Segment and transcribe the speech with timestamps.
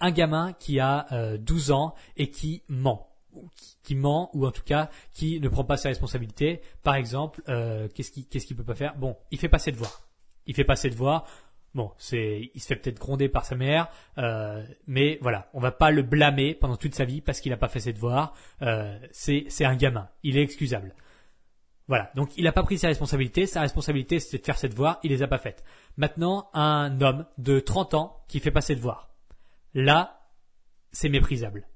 [0.00, 1.06] un gamin qui a
[1.38, 3.10] 12 ans et qui ment
[3.82, 6.60] qui ment ou en tout cas qui ne prend pas ses responsabilités.
[6.82, 8.96] Par exemple, euh, qu'est-ce qu'il qu'est-ce peut pas faire?
[8.96, 10.08] Bon, il fait pas ses devoirs.
[10.46, 11.26] Il fait pas ses devoirs.
[11.72, 15.92] Bon, il se fait peut-être gronder par sa mère, euh, mais voilà, on va pas
[15.92, 18.34] le blâmer pendant toute sa vie parce qu'il n'a pas fait ses devoirs.
[18.62, 20.96] Euh, c'est, c'est un gamin, il est excusable.
[21.86, 23.46] Voilà, donc il n'a pas pris ses responsabilités.
[23.46, 25.62] Sa responsabilité, c'était de faire ses devoirs, il les a pas faites.
[25.96, 29.09] Maintenant, un homme de 30 ans qui fait pas ses devoirs.
[29.74, 30.26] Là,
[30.92, 31.66] c'est méprisable.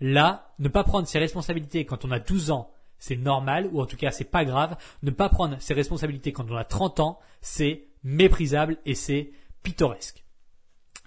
[0.00, 3.86] Là, ne pas prendre ses responsabilités quand on a 12 ans, c'est normal, ou en
[3.86, 4.76] tout cas c'est pas grave.
[5.02, 10.24] Ne pas prendre ses responsabilités quand on a 30 ans, c'est méprisable et c'est pittoresque.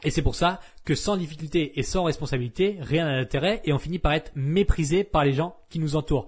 [0.04, 3.80] Et c'est pour ça que sans difficulté et sans responsabilité, rien n'a d'intérêt et on
[3.80, 6.28] finit par être méprisé par les gens qui nous entourent.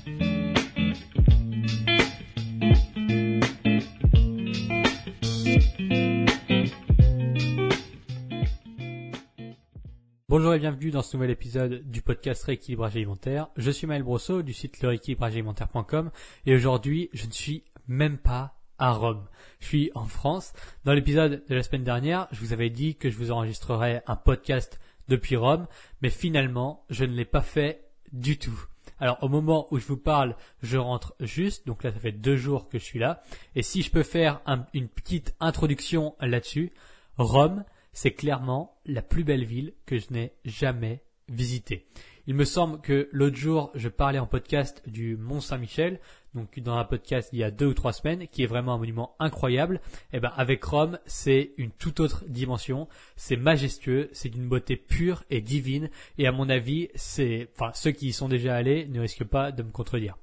[10.31, 13.49] Bonjour et bienvenue dans ce nouvel épisode du podcast Rééquilibrage alimentaire.
[13.57, 16.09] Je suis Maël Brosseau du site lerééquilibragealimentaire.com
[16.45, 19.27] et aujourd'hui je ne suis même pas à Rome.
[19.59, 20.53] Je suis en France.
[20.85, 24.15] Dans l'épisode de la semaine dernière, je vous avais dit que je vous enregistrerais un
[24.15, 24.79] podcast
[25.09, 25.67] depuis Rome,
[26.01, 28.57] mais finalement je ne l'ai pas fait du tout.
[29.01, 32.37] Alors au moment où je vous parle, je rentre juste, donc là ça fait deux
[32.37, 33.21] jours que je suis là,
[33.55, 34.39] et si je peux faire
[34.73, 36.71] une petite introduction là-dessus,
[37.17, 41.87] Rome, c'est clairement la plus belle ville que je n'ai jamais visitée.
[42.27, 45.99] Il me semble que l'autre jour, je parlais en podcast du Mont Saint-Michel,
[46.35, 48.77] donc dans un podcast il y a deux ou trois semaines, qui est vraiment un
[48.77, 49.81] monument incroyable.
[50.13, 52.87] Et eh ben avec Rome, c'est une toute autre dimension.
[53.15, 55.89] C'est majestueux, c'est d'une beauté pure et divine.
[56.19, 59.51] Et à mon avis, c'est, enfin ceux qui y sont déjà allés ne risquent pas
[59.51, 60.17] de me contredire.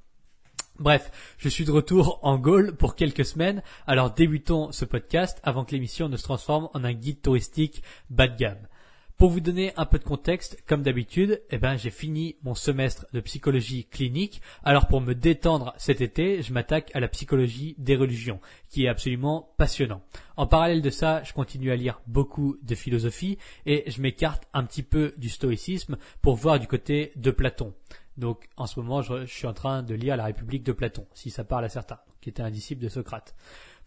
[0.79, 5.65] Bref, je suis de retour en Gaule pour quelques semaines, alors débutons ce podcast avant
[5.65, 8.69] que l'émission ne se transforme en un guide touristique bas de gamme.
[9.17, 13.07] Pour vous donner un peu de contexte, comme d'habitude, eh ben, j'ai fini mon semestre
[13.13, 14.41] de psychologie clinique.
[14.63, 18.89] Alors pour me détendre cet été, je m'attaque à la psychologie des religions, qui est
[18.89, 20.03] absolument passionnant.
[20.37, 24.63] En parallèle de ça, je continue à lire beaucoup de philosophie et je m'écarte un
[24.63, 27.75] petit peu du stoïcisme pour voir du côté de Platon.
[28.19, 31.31] Donc en ce moment, je, suis en train de lire La République de Platon, si
[31.31, 33.35] ça parle à certains, qui était un disciple de Socrate.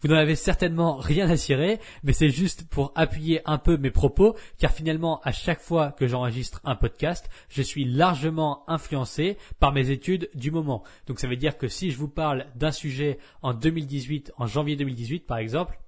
[0.00, 3.92] Vous n'en avez certainement rien à cirer, mais c'est juste pour appuyer un peu mes
[3.92, 9.72] propos, car finalement, à chaque fois que j'enregistre un podcast, je suis largement influencé par
[9.72, 10.82] mes études du moment.
[11.06, 14.74] Donc ça veut dire que si je vous parle d'un sujet en 2018, en janvier
[14.76, 15.78] 2018 par exemple,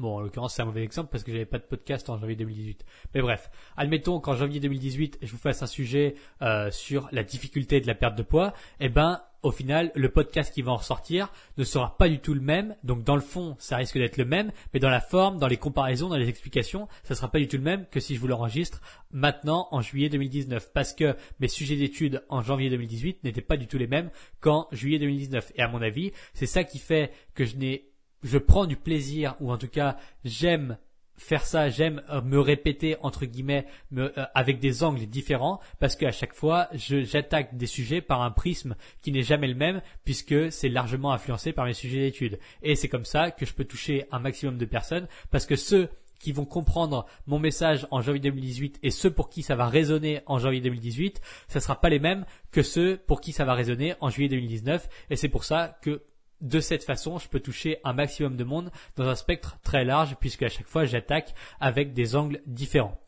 [0.00, 2.34] Bon, en l'occurrence, c'est un mauvais exemple parce que j'avais pas de podcast en janvier
[2.34, 2.86] 2018.
[3.14, 7.82] Mais bref, admettons qu'en janvier 2018, je vous fasse un sujet euh, sur la difficulté
[7.82, 8.54] de la perte de poids.
[8.80, 12.32] Eh ben, au final, le podcast qui va en ressortir ne sera pas du tout
[12.32, 12.76] le même.
[12.82, 15.58] Donc, dans le fond, ça risque d'être le même, mais dans la forme, dans les
[15.58, 18.26] comparaisons, dans les explications, ça sera pas du tout le même que si je vous
[18.26, 18.80] l'enregistre
[19.12, 23.66] maintenant en juillet 2019, parce que mes sujets d'études en janvier 2018 n'étaient pas du
[23.66, 25.52] tout les mêmes qu'en juillet 2019.
[25.56, 27.89] Et à mon avis, c'est ça qui fait que je n'ai
[28.22, 30.78] je prends du plaisir, ou en tout cas j'aime
[31.20, 35.94] faire ça, j'aime euh, me répéter entre guillemets me, euh, avec des angles différents parce
[35.94, 40.50] qu'à chaque fois j'attaque des sujets par un prisme qui n'est jamais le même puisque
[40.50, 42.38] c'est largement influencé par mes sujets d'études.
[42.62, 45.90] Et c'est comme ça que je peux toucher un maximum de personnes parce que ceux
[46.18, 50.20] qui vont comprendre mon message en janvier 2018 et ceux pour qui ça va résonner
[50.26, 53.94] en janvier 2018, ça sera pas les mêmes que ceux pour qui ça va résonner
[54.00, 56.02] en juillet 2019 et c'est pour ça que
[56.40, 60.16] de cette façon, je peux toucher un maximum de monde dans un spectre très large
[60.20, 63.00] puisque à chaque fois j'attaque avec des angles différents.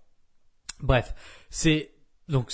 [0.80, 1.14] Bref,
[1.48, 1.92] c'est
[2.28, 2.52] donc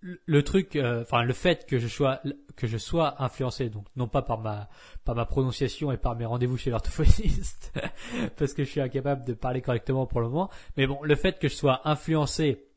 [0.00, 2.20] le truc, euh, enfin le fait que je sois
[2.56, 4.68] que je sois influencé, donc non pas par ma
[5.04, 7.72] par ma prononciation et par mes rendez-vous chez l'orthophoniste,
[8.36, 11.38] parce que je suis incapable de parler correctement pour le moment, mais bon, le fait
[11.38, 12.67] que je sois influencé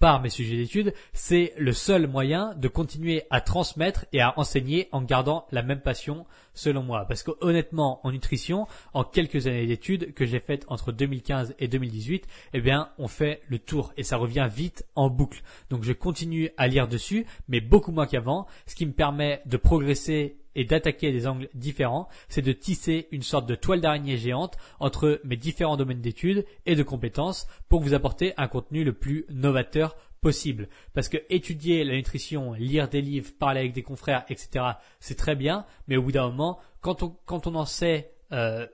[0.00, 4.88] par mes sujets d'études, c'est le seul moyen de continuer à transmettre et à enseigner
[4.92, 6.24] en gardant la même passion
[6.54, 7.04] selon moi.
[7.06, 11.68] Parce que honnêtement, en nutrition, en quelques années d'études que j'ai faites entre 2015 et
[11.68, 15.42] 2018, eh bien, on fait le tour et ça revient vite en boucle.
[15.68, 19.58] Donc je continue à lire dessus, mais beaucoup moins qu'avant, ce qui me permet de
[19.58, 24.56] progresser et d'attaquer des angles différents, c'est de tisser une sorte de toile d'araignée géante
[24.78, 29.26] entre mes différents domaines d'études et de compétences pour vous apporter un contenu le plus
[29.30, 30.68] novateur possible.
[30.92, 34.64] Parce que étudier la nutrition, lire des livres, parler avec des confrères, etc.,
[34.98, 38.66] c'est très bien, mais au bout d'un moment, quand on, quand on en sait euh,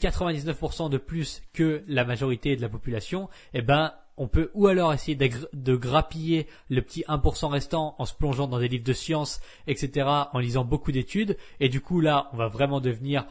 [0.00, 4.92] 99% de plus que la majorité de la population, eh ben, on peut ou alors
[4.92, 9.40] essayer de grappiller le petit 1% restant en se plongeant dans des livres de sciences,
[9.66, 13.26] etc., en lisant beaucoup d'études, et du coup là, on va vraiment devenir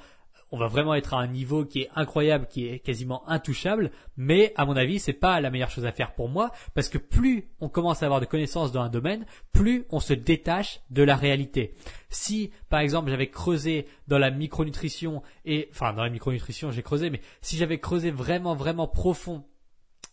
[0.52, 4.54] on va vraiment être à un niveau qui est incroyable, qui est quasiment intouchable, mais
[4.56, 7.50] à mon avis, c'est pas la meilleure chose à faire pour moi, parce que plus
[7.60, 11.16] on commence à avoir de connaissances dans un domaine, plus on se détache de la
[11.16, 11.74] réalité.
[12.10, 17.10] Si, par exemple, j'avais creusé dans la micronutrition et, enfin, dans la micronutrition, j'ai creusé,
[17.10, 19.44] mais si j'avais creusé vraiment, vraiment profond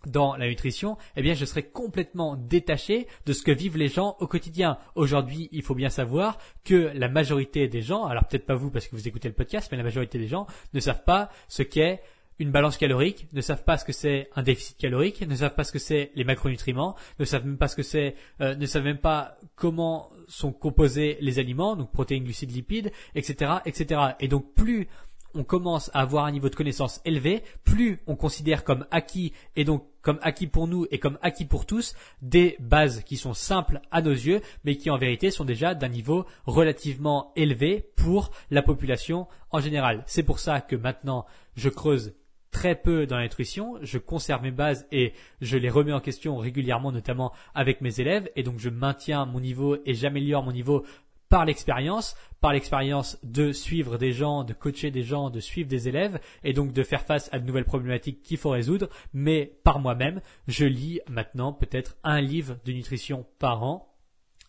[0.07, 4.17] dans la nutrition, eh bien, je serais complètement détaché de ce que vivent les gens
[4.21, 4.79] au quotidien.
[4.95, 8.87] Aujourd'hui, il faut bien savoir que la majorité des gens, alors peut-être pas vous parce
[8.87, 12.03] que vous écoutez le podcast, mais la majorité des gens ne savent pas ce qu'est
[12.39, 15.65] une balance calorique, ne savent pas ce que c'est un déficit calorique, ne savent pas
[15.65, 18.85] ce que c'est les macronutriments, ne savent même pas ce que c'est, euh, ne savent
[18.85, 24.01] même pas comment sont composés les aliments, donc protéines, glucides, lipides, etc., etc.
[24.21, 24.89] Et donc plus
[25.35, 29.65] on commence à avoir un niveau de connaissance élevé, plus on considère comme acquis et
[29.65, 33.81] donc comme acquis pour nous et comme acquis pour tous des bases qui sont simples
[33.91, 38.63] à nos yeux, mais qui en vérité sont déjà d'un niveau relativement élevé pour la
[38.63, 40.05] population en général.
[40.07, 41.25] C'est pour ça que maintenant
[41.57, 42.15] je creuse
[42.51, 46.93] très peu dans l'intuition, je conserve mes bases et je les remets en question régulièrement,
[46.93, 50.85] notamment avec mes élèves, et donc je maintiens mon niveau et j'améliore mon niveau
[51.29, 55.89] par l'expérience, par l'expérience de suivre des gens, de coacher des gens, de suivre des
[55.89, 58.89] élèves et donc de faire face à de nouvelles problématiques qu'il faut résoudre.
[59.13, 63.94] Mais par moi-même, je lis maintenant peut-être un livre de nutrition par an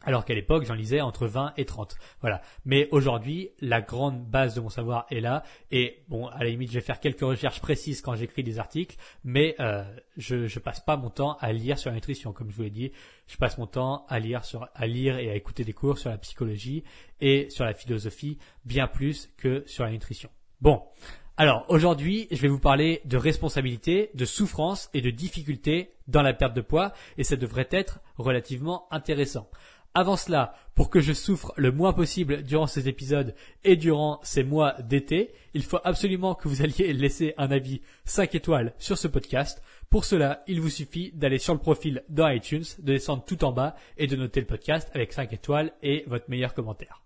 [0.06, 1.98] alors qu'à l'époque, j'en lisais entre 20 et 30.
[2.22, 2.42] Voilà.
[2.64, 5.44] Mais aujourd'hui, la grande base de mon savoir est là.
[5.72, 8.96] Et bon, à la limite, je vais faire quelques recherches précises quand j'écris des articles,
[9.24, 9.84] mais euh,
[10.18, 12.70] je ne passe pas mon temps à lire sur la nutrition, comme je vous l'ai
[12.70, 12.92] dit.
[13.28, 16.10] Je passe mon temps à lire sur, à lire et à écouter des cours sur
[16.10, 16.84] la psychologie
[17.20, 20.30] et sur la philosophie, bien plus que sur la nutrition.
[20.62, 20.82] Bon.
[21.38, 26.34] Alors aujourd'hui, je vais vous parler de responsabilité, de souffrance et de difficulté dans la
[26.34, 29.50] perte de poids, et ça devrait être relativement intéressant.
[29.98, 33.34] Avant cela, pour que je souffre le moins possible durant ces épisodes
[33.64, 38.36] et durant ces mois d'été, il faut absolument que vous alliez laisser un avis 5
[38.36, 39.64] étoiles sur ce podcast.
[39.90, 43.54] Pour cela, il vous suffit d'aller sur le profil dans iTunes, de descendre tout en
[43.54, 47.02] bas et de noter le podcast avec 5 étoiles et votre meilleur commentaire.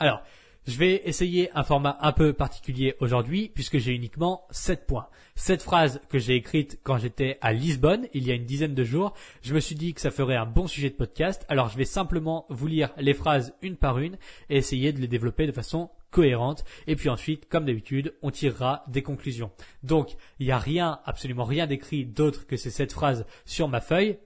[0.00, 0.20] Alors,
[0.66, 5.08] je vais essayer un format un peu particulier aujourd'hui puisque j'ai uniquement 7 points.
[5.34, 8.84] Cette phrase que j'ai écrite quand j'étais à Lisbonne il y a une dizaine de
[8.84, 11.46] jours, je me suis dit que ça ferait un bon sujet de podcast.
[11.48, 14.18] Alors je vais simplement vous lire les phrases une par une
[14.50, 16.64] et essayer de les développer de façon cohérente.
[16.86, 19.50] Et puis ensuite, comme d'habitude, on tirera des conclusions.
[19.82, 23.80] Donc, il n'y a rien, absolument rien d'écrit d'autre que ces sept phrases sur ma
[23.80, 24.18] feuille.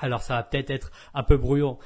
[0.00, 1.78] Alors ça va peut-être être un peu brouillon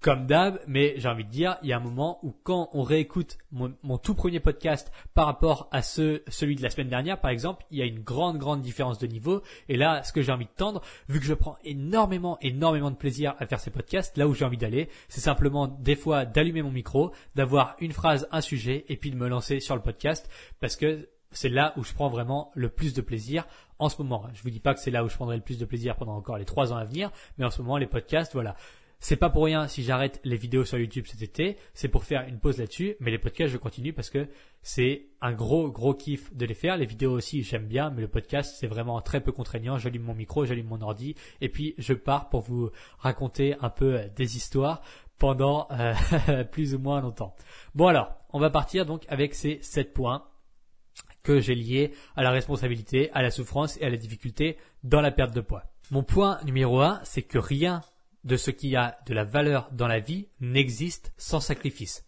[0.00, 2.82] comme d'hab, mais j'ai envie de dire, il y a un moment où quand on
[2.82, 7.30] réécoute mon, tout premier podcast par rapport à ce, celui de la semaine dernière, par
[7.30, 9.42] exemple, il y a une grande, grande différence de niveau.
[9.68, 12.96] Et là, ce que j'ai envie de tendre, vu que je prends énormément, énormément de
[12.96, 16.62] plaisir à faire ces podcasts, là où j'ai envie d'aller, c'est simplement des fois d'allumer
[16.62, 20.30] mon micro, d'avoir une phrase, un sujet, et puis de me lancer sur le podcast,
[20.60, 23.46] parce que c'est là où je prends vraiment le plus de plaisir
[23.78, 24.26] en ce moment.
[24.32, 26.16] Je vous dis pas que c'est là où je prendrai le plus de plaisir pendant
[26.16, 28.56] encore les trois ans à venir, mais en ce moment, les podcasts, voilà.
[28.98, 32.26] C'est pas pour rien si j'arrête les vidéos sur YouTube cet été, c'est pour faire
[32.26, 34.28] une pause là-dessus, mais les podcasts je continue parce que
[34.62, 36.76] c'est un gros gros kiff de les faire.
[36.76, 39.78] Les vidéos aussi j'aime bien, mais le podcast c'est vraiment très peu contraignant.
[39.78, 44.00] J'allume mon micro, j'allume mon ordi et puis je pars pour vous raconter un peu
[44.16, 44.82] des histoires
[45.18, 47.34] pendant euh, plus ou moins longtemps.
[47.74, 50.24] Bon alors, on va partir donc avec ces 7 points
[51.22, 55.10] que j'ai liés à la responsabilité, à la souffrance et à la difficulté dans la
[55.10, 55.64] perte de poids.
[55.90, 57.82] Mon point numéro 1, c'est que rien
[58.26, 62.04] de ce qui a de la valeur dans la vie n'existe sans sacrifice.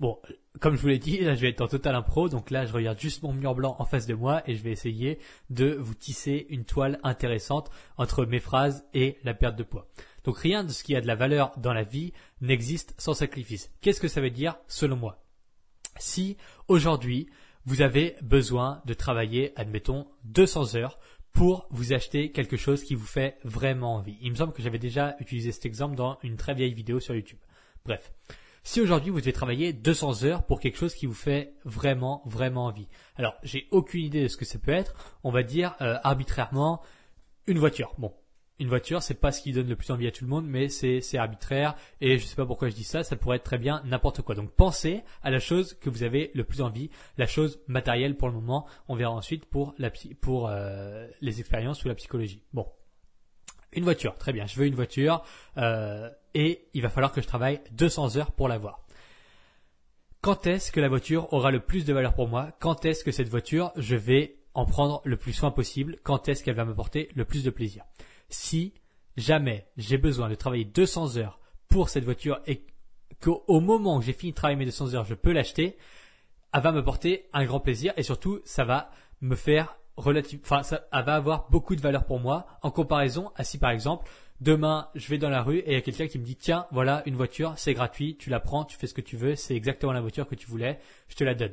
[0.00, 0.18] Bon,
[0.60, 2.72] comme je vous l'ai dit, là je vais être en total impro, donc là je
[2.72, 5.20] regarde juste mon mur blanc en face de moi et je vais essayer
[5.50, 9.88] de vous tisser une toile intéressante entre mes phrases et la perte de poids.
[10.24, 13.70] Donc rien de ce qui a de la valeur dans la vie n'existe sans sacrifice.
[13.80, 15.24] Qu'est-ce que ça veut dire selon moi?
[15.98, 17.28] Si aujourd'hui
[17.64, 20.98] vous avez besoin de travailler, admettons, 200 heures
[21.34, 24.16] pour vous acheter quelque chose qui vous fait vraiment envie.
[24.22, 27.14] Il me semble que j'avais déjà utilisé cet exemple dans une très vieille vidéo sur
[27.14, 27.38] YouTube.
[27.84, 28.12] Bref.
[28.62, 32.64] Si aujourd'hui vous devez travailler 200 heures pour quelque chose qui vous fait vraiment, vraiment
[32.64, 32.88] envie.
[33.16, 34.94] Alors, j'ai aucune idée de ce que ça peut être.
[35.22, 36.80] On va dire euh, arbitrairement
[37.46, 37.94] une voiture.
[37.98, 38.14] Bon,
[38.60, 40.68] une voiture, c'est pas ce qui donne le plus envie à tout le monde, mais
[40.68, 43.82] c'est, arbitraire et je sais pas pourquoi je dis ça, ça pourrait être très bien
[43.84, 44.34] n'importe quoi.
[44.34, 48.28] Donc pensez à la chose que vous avez le plus envie, la chose matérielle pour
[48.28, 48.66] le moment.
[48.88, 52.42] On verra ensuite pour la, pour euh, les expériences ou la psychologie.
[52.52, 52.66] Bon,
[53.72, 55.24] Une voiture, très bien, je veux une voiture
[55.56, 58.84] euh, et il va falloir que je travaille 200 heures pour l'avoir.
[60.20, 62.52] Quand est-ce que la voiture aura le plus de valeur pour moi?
[62.60, 65.98] Quand est-ce que cette voiture, je vais en prendre le plus soin possible?
[66.04, 67.84] Quand est-ce qu'elle va m'apporter le plus de plaisir?
[68.28, 68.74] Si
[69.16, 72.66] jamais j'ai besoin de travailler 200 heures pour cette voiture et
[73.20, 75.76] qu'au moment où j'ai fini de travailler mes 200 heures, je peux l'acheter,
[76.52, 78.90] elle va m'apporter un grand plaisir et surtout, ça va
[79.20, 83.30] me faire relative, enfin, ça elle va avoir beaucoup de valeur pour moi en comparaison
[83.36, 86.08] à si par exemple, demain, je vais dans la rue et il y a quelqu'un
[86.08, 88.94] qui me dit, tiens, voilà une voiture, c'est gratuit, tu la prends, tu fais ce
[88.94, 90.78] que tu veux, c'est exactement la voiture que tu voulais,
[91.08, 91.52] je te la donne.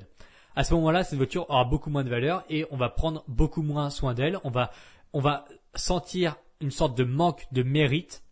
[0.55, 3.61] À ce moment-là, cette voiture aura beaucoup moins de valeur et on va prendre beaucoup
[3.61, 4.71] moins soin d'elle, on va,
[5.13, 8.23] on va sentir une sorte de manque de mérite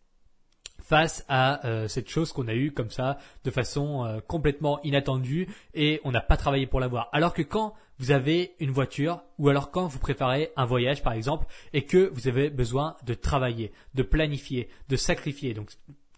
[0.89, 5.48] face à euh, cette chose qu'on a eue comme ça de façon euh, complètement inattendue
[5.75, 7.09] et on n'a pas travaillé pour l'avoir.
[7.12, 11.13] Alors que quand vous avez une voiture ou alors quand vous préparez un voyage par
[11.13, 15.53] exemple et que vous avez besoin de travailler, de planifier, de sacrifier.
[15.53, 15.69] Donc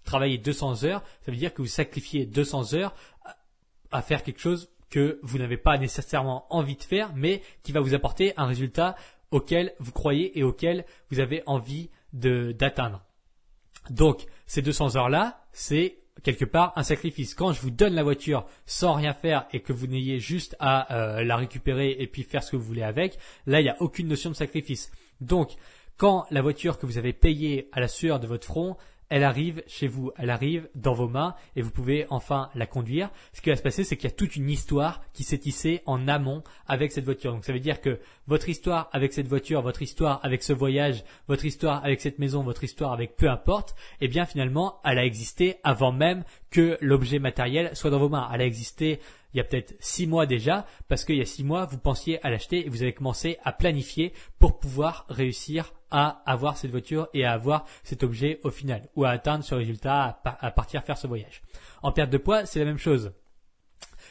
[0.05, 2.95] travailler 200 heures, ça veut dire que vous sacrifiez 200 heures
[3.91, 7.81] à faire quelque chose que vous n'avez pas nécessairement envie de faire mais qui va
[7.81, 8.95] vous apporter un résultat
[9.31, 13.05] auquel vous croyez et auquel vous avez envie d'atteindre.
[13.89, 17.33] Donc, ces 200 heures-là, c'est quelque part un sacrifice.
[17.33, 20.93] Quand je vous donne la voiture sans rien faire et que vous n'ayez juste à
[20.93, 23.81] euh, la récupérer et puis faire ce que vous voulez avec, là, il n'y a
[23.81, 24.91] aucune notion de sacrifice.
[25.19, 25.55] Donc,
[25.97, 28.77] quand la voiture que vous avez payée à la sueur de votre front,
[29.11, 33.09] elle arrive chez vous, elle arrive dans vos mains et vous pouvez enfin la conduire.
[33.33, 35.81] Ce qui va se passer, c'est qu'il y a toute une histoire qui s'est tissée
[35.85, 37.33] en amont avec cette voiture.
[37.33, 41.03] Donc ça veut dire que votre histoire avec cette voiture, votre histoire avec ce voyage,
[41.27, 45.05] votre histoire avec cette maison, votre histoire avec peu importe, eh bien finalement, elle a
[45.05, 48.29] existé avant même que l'objet matériel soit dans vos mains.
[48.33, 49.01] Elle a existé
[49.33, 52.23] il y a peut-être six mois déjà, parce qu'il y a six mois, vous pensiez
[52.25, 57.07] à l'acheter et vous avez commencé à planifier pour pouvoir réussir à avoir cette voiture
[57.13, 60.97] et à avoir cet objet au final, ou à atteindre ce résultat, à, partir faire
[60.97, 61.41] ce voyage.
[61.81, 63.13] En perte de poids, c'est la même chose.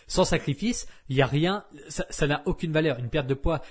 [0.07, 2.99] Sans sacrifice, il n'y a rien, ça n'a aucune valeur.
[2.99, 3.63] Une perte de poids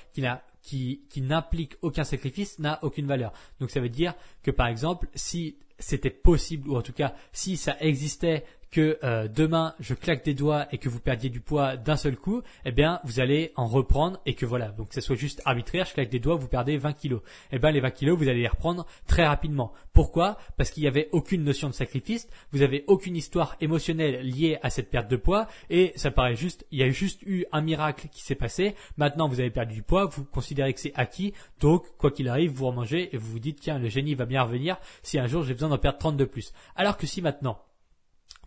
[0.62, 3.34] qui n'implique aucun sacrifice n'a aucune valeur.
[3.60, 7.58] Donc ça veut dire que par exemple, si c'était possible, ou en tout cas si
[7.58, 11.78] ça existait que euh, demain je claque des doigts et que vous perdiez du poids
[11.78, 15.02] d'un seul coup, eh bien vous allez en reprendre et que voilà, donc que ce
[15.02, 17.22] soit juste arbitraire, je claque des doigts, vous perdez 20 kilos.
[17.52, 19.74] Eh bien les 20 kilos, vous allez les reprendre très rapidement.
[19.94, 20.38] Pourquoi?
[20.58, 24.70] Parce qu'il n'y avait aucune notion de sacrifice, vous avez aucune histoire émotionnelle liée à
[24.70, 28.08] cette perte de poids et ça paraît juste, il y a juste eu un miracle
[28.12, 28.76] qui s'est passé.
[28.98, 32.52] Maintenant vous avez perdu du poids, vous considérez que c'est acquis, donc quoi qu'il arrive,
[32.52, 35.44] vous remangez et vous vous dites tiens le génie va bien revenir si un jour
[35.44, 36.54] j'ai besoin d'en perdre 30 de plus.
[36.76, 37.60] Alors que si maintenant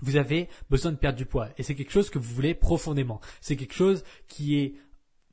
[0.03, 1.49] vous avez besoin de perdre du poids.
[1.57, 3.21] Et c'est quelque chose que vous voulez profondément.
[3.41, 4.75] C'est quelque chose qui est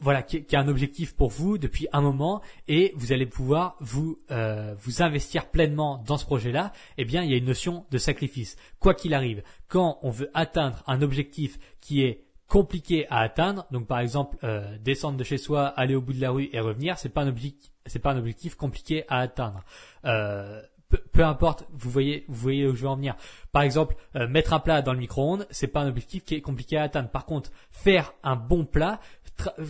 [0.02, 4.22] voilà, qui, a un objectif pour vous depuis un moment et vous allez pouvoir vous
[4.32, 6.72] euh, vous investir pleinement dans ce projet-là.
[6.98, 8.56] Eh bien, il y a une notion de sacrifice.
[8.80, 13.88] Quoi qu'il arrive, quand on veut atteindre un objectif qui est compliqué à atteindre, donc
[13.88, 16.98] par exemple euh, descendre de chez soi, aller au bout de la rue et revenir,
[16.98, 19.64] c'est pas un objectif, c'est pas un objectif compliqué à atteindre.
[20.06, 23.16] Euh, peu, importe, vous voyez, vous voyez où je veux en venir.
[23.52, 26.42] Par exemple, euh, mettre un plat dans le micro-ondes, c'est pas un objectif qui est
[26.42, 27.10] compliqué à atteindre.
[27.10, 29.00] Par contre, faire un bon plat,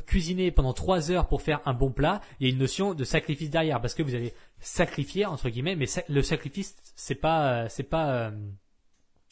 [0.08, 3.04] cuisiner pendant trois heures pour faire un bon plat, il y a une notion de
[3.04, 7.66] sacrifice derrière parce que vous allez sacrifier entre guillemets, mais le sacrifice, c'est pas, euh,
[7.70, 8.32] c'est pas, euh,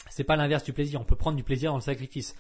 [0.10, 1.00] c'est pas l'inverse du plaisir.
[1.00, 2.36] On peut prendre du plaisir dans le sacrifice.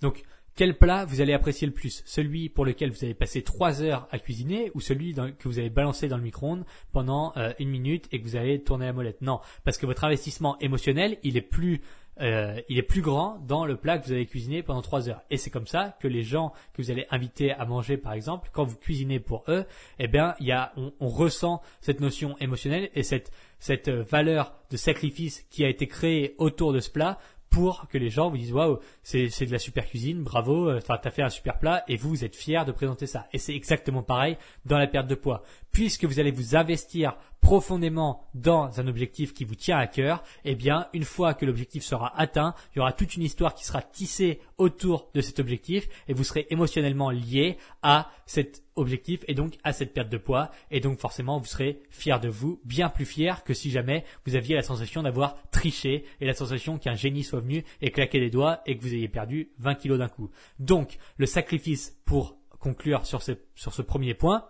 [0.00, 0.22] Donc,
[0.56, 2.02] quel plat vous allez apprécier le plus?
[2.06, 5.70] Celui pour lequel vous avez passé 3 heures à cuisiner ou celui que vous avez
[5.70, 9.22] balancé dans le micro-ondes pendant euh, une minute et que vous avez tourné la molette?
[9.22, 11.80] Non, parce que votre investissement émotionnel, il est plus
[12.20, 15.22] euh, il est plus grand dans le plat que vous avez cuisiné pendant 3 heures.
[15.30, 18.50] Et c'est comme ça que les gens que vous allez inviter à manger, par exemple,
[18.52, 19.64] quand vous cuisinez pour eux,
[19.98, 24.76] eh bien, y a, on, on ressent cette notion émotionnelle et cette, cette valeur de
[24.76, 27.18] sacrifice qui a été créée autour de ce plat
[27.50, 30.78] pour que les gens vous disent waouh c'est c'est de la super cuisine bravo euh,
[30.78, 33.26] enfin t'as fait un super plat et vous vous êtes fier de présenter ça.
[33.32, 38.28] Et c'est exactement pareil dans la perte de poids puisque vous allez vous investir profondément
[38.34, 42.12] dans un objectif qui vous tient à cœur, eh bien, une fois que l'objectif sera
[42.20, 46.12] atteint, il y aura toute une histoire qui sera tissée autour de cet objectif et
[46.12, 50.80] vous serez émotionnellement lié à cet objectif et donc à cette perte de poids et
[50.80, 54.54] donc forcément vous serez fier de vous, bien plus fier que si jamais vous aviez
[54.54, 58.60] la sensation d'avoir triché et la sensation qu'un génie soit venu et claquer des doigts
[58.66, 60.30] et que vous ayez perdu 20 kilos d'un coup.
[60.58, 64.44] Donc, le sacrifice pour conclure sur sur ce premier point,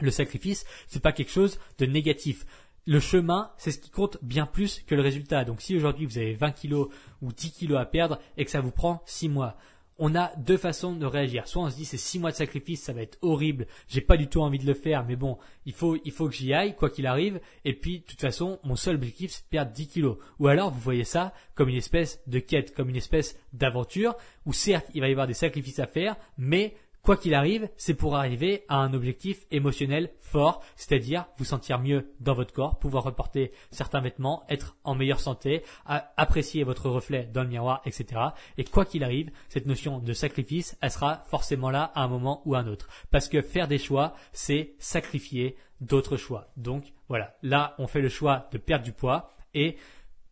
[0.00, 2.46] le sacrifice, c'est pas quelque chose de négatif.
[2.86, 5.44] Le chemin, c'est ce qui compte bien plus que le résultat.
[5.44, 6.88] Donc si aujourd'hui vous avez 20 kilos
[7.22, 9.56] ou 10 kilos à perdre et que ça vous prend 6 mois,
[10.02, 11.46] on a deux façons de réagir.
[11.46, 14.16] Soit on se dit c'est six mois de sacrifice, ça va être horrible, j'ai pas
[14.16, 16.74] du tout envie de le faire, mais bon, il faut, il faut que j'y aille,
[16.74, 17.38] quoi qu'il arrive.
[17.66, 20.16] Et puis, de toute façon, mon seul objectif, c'est de perdre 10 kilos.
[20.38, 24.16] Ou alors, vous voyez ça comme une espèce de quête, comme une espèce d'aventure,
[24.46, 26.74] où certes, il va y avoir des sacrifices à faire, mais
[27.10, 32.12] Quoi qu'il arrive, c'est pour arriver à un objectif émotionnel fort, c'est-à-dire vous sentir mieux
[32.20, 37.42] dans votre corps, pouvoir reporter certains vêtements, être en meilleure santé, apprécier votre reflet dans
[37.42, 38.20] le miroir, etc.
[38.58, 42.42] Et quoi qu'il arrive, cette notion de sacrifice, elle sera forcément là à un moment
[42.44, 42.86] ou à un autre.
[43.10, 46.52] Parce que faire des choix, c'est sacrifier d'autres choix.
[46.56, 49.78] Donc voilà, là on fait le choix de perdre du poids et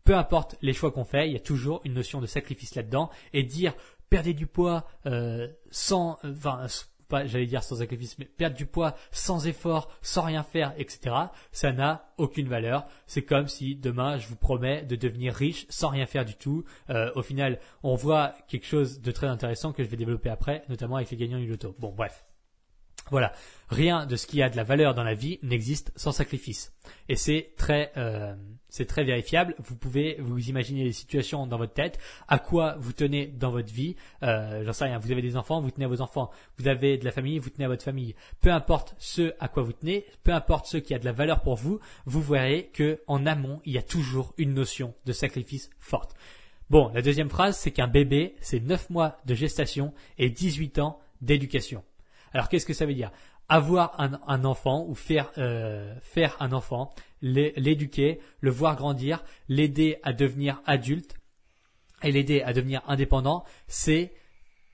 [0.05, 3.09] peu importe les choix qu'on fait, il y a toujours une notion de sacrifice là-dedans
[3.33, 3.75] et dire
[4.09, 6.65] perdez du poids euh, sans, enfin,
[7.09, 11.15] pas, j'allais dire sans sacrifice, mais perdre du poids sans effort, sans rien faire, etc.
[11.51, 12.85] Ça n'a aucune valeur.
[13.07, 16.63] C'est comme si demain je vous promets de devenir riche sans rien faire du tout.
[16.89, 20.63] Euh, au final, on voit quelque chose de très intéressant que je vais développer après,
[20.69, 21.75] notamment avec les gagnants du loto.
[21.79, 22.25] Bon, bref.
[23.11, 23.33] Voilà,
[23.69, 26.75] rien de ce qui a de la valeur dans la vie n'existe sans sacrifice.
[27.07, 28.35] Et c'est très, euh,
[28.69, 29.55] c'est très vérifiable.
[29.59, 33.73] Vous pouvez vous imaginer les situations dans votre tête, à quoi vous tenez dans votre
[33.73, 33.95] vie.
[34.23, 34.99] Euh, J'en sais rien.
[34.99, 36.29] Vous avez des enfants, vous tenez à vos enfants.
[36.57, 38.15] Vous avez de la famille, vous tenez à votre famille.
[38.41, 41.41] Peu importe ce à quoi vous tenez, peu importe ce qui a de la valeur
[41.41, 45.69] pour vous, vous verrez que en amont, il y a toujours une notion de sacrifice
[45.79, 46.15] forte.
[46.69, 50.99] Bon, la deuxième phrase, c'est qu'un bébé, c'est 9 mois de gestation et 18 ans
[51.21, 51.83] d'éducation.
[52.31, 53.11] Alors qu'est-ce que ça veut dire?
[53.49, 60.13] Avoir un, enfant ou faire, euh, faire un enfant, l'éduquer, le voir grandir, l'aider à
[60.13, 61.15] devenir adulte
[62.03, 64.13] et l'aider à devenir indépendant, c'est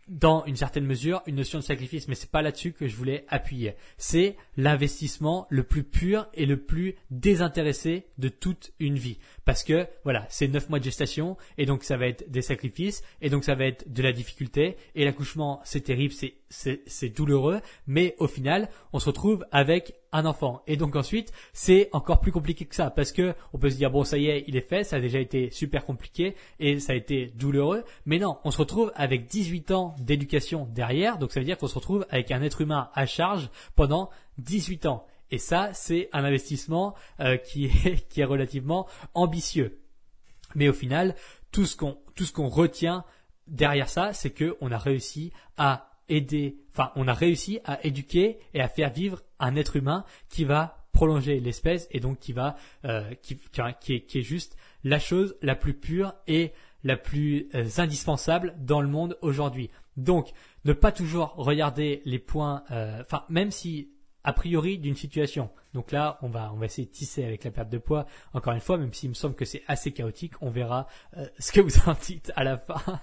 [0.07, 3.25] dans une certaine mesure une notion de sacrifice, mais c'est pas là-dessus que je voulais
[3.27, 3.75] appuyer.
[3.97, 9.17] C'est l'investissement le plus pur et le plus désintéressé de toute une vie.
[9.45, 13.03] Parce que voilà, c'est neuf mois de gestation et donc ça va être des sacrifices
[13.21, 17.59] et donc ça va être de la difficulté et l'accouchement c'est terrible, c'est c'est douloureux,
[17.87, 20.61] mais au final on se retrouve avec un enfant.
[20.67, 23.91] Et donc ensuite, c'est encore plus compliqué que ça parce que on peut se dire
[23.91, 26.93] bon ça y est, il est fait, ça a déjà été super compliqué et ça
[26.93, 31.39] a été douloureux, mais non, on se retrouve avec 18 ans d'éducation derrière, donc ça
[31.39, 35.05] veut dire qu'on se retrouve avec un être humain à charge pendant 18 ans.
[35.31, 39.79] Et ça, c'est un investissement euh, qui est qui est relativement ambitieux.
[40.53, 41.15] Mais au final,
[41.51, 43.03] tout ce qu'on tout ce qu'on retient
[43.47, 48.39] derrière ça, c'est que on a réussi à aider, enfin, on a réussi à éduquer
[48.53, 52.55] et à faire vivre un être humain qui va prolonger l'espèce et donc qui va,
[52.85, 57.49] euh, qui, qui, est, qui, est, juste la chose la plus pure et la plus
[57.53, 59.69] euh, indispensable dans le monde aujourd'hui.
[59.97, 60.31] Donc,
[60.63, 63.91] ne pas toujours regarder les points, euh, enfin, même si
[64.23, 65.51] a priori d'une situation.
[65.73, 68.07] Donc là, on va, on va essayer de tisser avec la perte de poids.
[68.33, 70.87] Encore une fois, même s'il me semble que c'est assez chaotique, on verra
[71.37, 73.01] ce que vous en dites à la fin.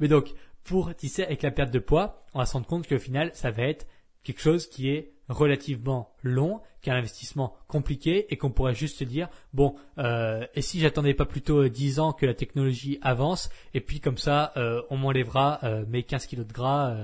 [0.00, 0.34] Mais donc,
[0.66, 3.50] pour tisser avec la perte de poids, on va se rendre compte qu'au final, ça
[3.50, 3.86] va être
[4.24, 9.02] quelque chose qui est relativement long, qui est un investissement compliqué et qu'on pourrait juste
[9.02, 13.80] dire bon euh, et si j'attendais pas plutôt 10 ans que la technologie avance et
[13.80, 16.94] puis comme ça euh, on m'enlèvera euh, mes 15 kilos de gras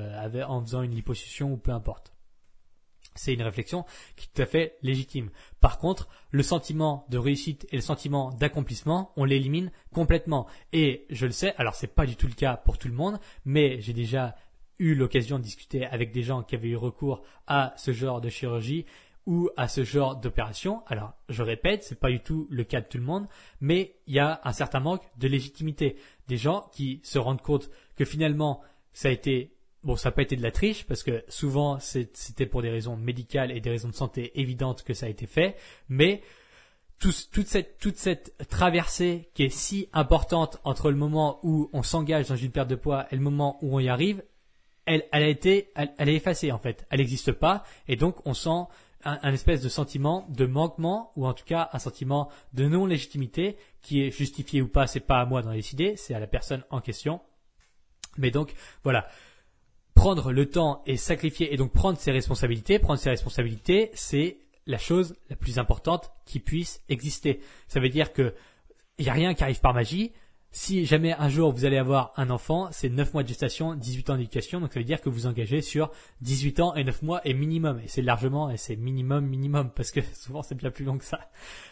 [0.46, 2.11] en faisant une liposuction ou peu importe.
[3.14, 3.84] C'est une réflexion
[4.16, 5.30] qui est tout à fait légitime.
[5.60, 10.46] Par contre, le sentiment de réussite et le sentiment d'accomplissement, on l'élimine complètement.
[10.72, 13.18] Et je le sais, alors c'est pas du tout le cas pour tout le monde,
[13.44, 14.34] mais j'ai déjà
[14.78, 18.28] eu l'occasion de discuter avec des gens qui avaient eu recours à ce genre de
[18.28, 18.86] chirurgie
[19.26, 20.82] ou à ce genre d'opération.
[20.86, 23.28] Alors, je répète, c'est pas du tout le cas de tout le monde,
[23.60, 25.96] mais il y a un certain manque de légitimité.
[26.28, 30.22] Des gens qui se rendent compte que finalement, ça a été Bon, ça n'a pas
[30.22, 33.88] été de la triche parce que souvent c'était pour des raisons médicales et des raisons
[33.88, 35.56] de santé évidentes que ça a été fait,
[35.88, 36.22] mais
[37.00, 42.28] toute, cette, toute cette traversée qui est si importante entre le moment où on s'engage
[42.28, 44.22] dans une perte de poids et le moment où on y arrive,
[44.86, 46.86] elle, a été, elle, est effacée en fait.
[46.90, 48.68] Elle n'existe pas et donc on sent
[49.04, 52.86] un, un, espèce de sentiment de manquement ou en tout cas un sentiment de non
[52.86, 54.86] légitimité qui est justifié ou pas.
[54.86, 57.20] C'est pas à moi d'en décider, c'est à la personne en question.
[58.16, 59.08] Mais donc voilà
[60.02, 64.76] prendre le temps et sacrifier et donc prendre ses responsabilités, prendre ses responsabilités, c'est la
[64.76, 67.38] chose la plus importante qui puisse exister.
[67.68, 68.34] Ça veut dire que
[68.98, 70.10] il n'y a rien qui arrive par magie.
[70.50, 74.10] Si jamais un jour vous allez avoir un enfant, c'est 9 mois de gestation, 18
[74.10, 77.20] ans d'éducation, donc ça veut dire que vous engagez sur 18 ans et 9 mois
[77.24, 77.78] et minimum.
[77.78, 81.04] Et c'est largement, et c'est minimum, minimum, parce que souvent c'est bien plus long que
[81.04, 81.30] ça.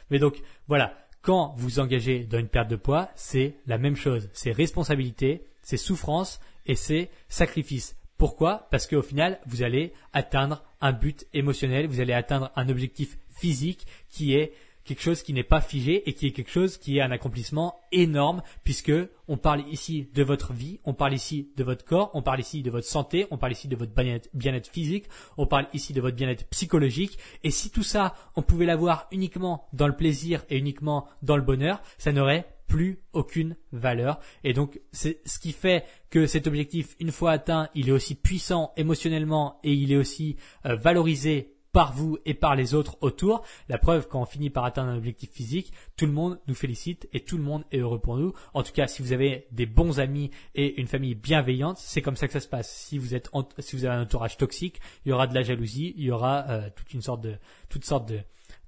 [0.09, 0.95] Mais donc, voilà.
[1.21, 4.31] Quand vous engagez dans une perte de poids, c'est la même chose.
[4.33, 8.00] C'est responsabilité, c'est souffrance et c'est sacrifice.
[8.21, 8.69] Pourquoi?
[8.71, 13.87] Parce qu'au final, vous allez atteindre un but émotionnel, vous allez atteindre un objectif physique
[14.11, 14.53] qui est
[14.85, 17.81] quelque chose qui n'est pas figé et qui est quelque chose qui est un accomplissement
[17.93, 18.93] énorme puisque
[19.27, 22.63] on parle ici de votre vie, on parle ici de votre corps, on parle ici
[22.63, 23.93] de votre santé, on parle ici de votre
[24.35, 25.07] bien-être physique,
[25.39, 27.17] on parle ici de votre bien-être psychologique.
[27.43, 31.43] Et si tout ça on pouvait l'avoir uniquement dans le plaisir et uniquement dans le
[31.43, 34.21] bonheur, ça n'aurait plus aucune valeur.
[34.45, 38.15] Et donc, c'est ce qui fait que cet objectif, une fois atteint, il est aussi
[38.15, 43.43] puissant émotionnellement et il est aussi euh, valorisé par vous et par les autres autour.
[43.69, 47.09] La preuve, quand on finit par atteindre un objectif physique, tout le monde nous félicite
[47.13, 48.35] et tout le monde est heureux pour nous.
[48.55, 52.17] En tout cas, si vous avez des bons amis et une famille bienveillante, c'est comme
[52.17, 52.73] ça que ça se passe.
[52.73, 55.93] Si vous êtes, si vous avez un entourage toxique, il y aura de la jalousie,
[55.97, 57.35] il y aura euh, toute une sorte de,
[57.69, 58.21] toutes sortes de,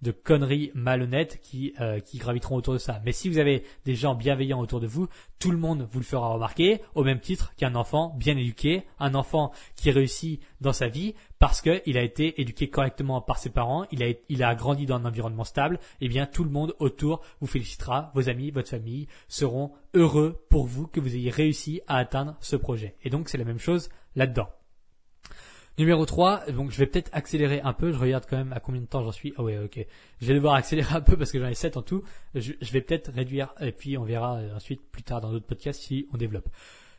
[0.03, 3.01] de conneries malhonnêtes qui, euh, qui graviteront autour de ça.
[3.05, 6.05] Mais si vous avez des gens bienveillants autour de vous, tout le monde vous le
[6.05, 10.88] fera remarquer, au même titre qu'un enfant bien éduqué, un enfant qui réussit dans sa
[10.88, 14.87] vie parce qu'il a été éduqué correctement par ses parents, il a, il a grandi
[14.87, 18.53] dans un environnement stable, et eh bien tout le monde autour vous félicitera, vos amis,
[18.53, 22.95] votre famille seront heureux pour vous que vous ayez réussi à atteindre ce projet.
[23.03, 24.49] Et donc c'est la même chose là-dedans.
[25.79, 28.83] Numéro 3, donc je vais peut-être accélérer un peu, je regarde quand même à combien
[28.83, 29.33] de temps j'en suis.
[29.39, 29.87] Ah ouais, ok.
[30.21, 32.03] Je vais devoir accélérer un peu parce que j'en ai 7 en tout.
[32.35, 35.81] Je, vais peut-être réduire et puis on verra euh, ensuite plus tard dans d'autres podcasts
[35.81, 36.49] si on développe.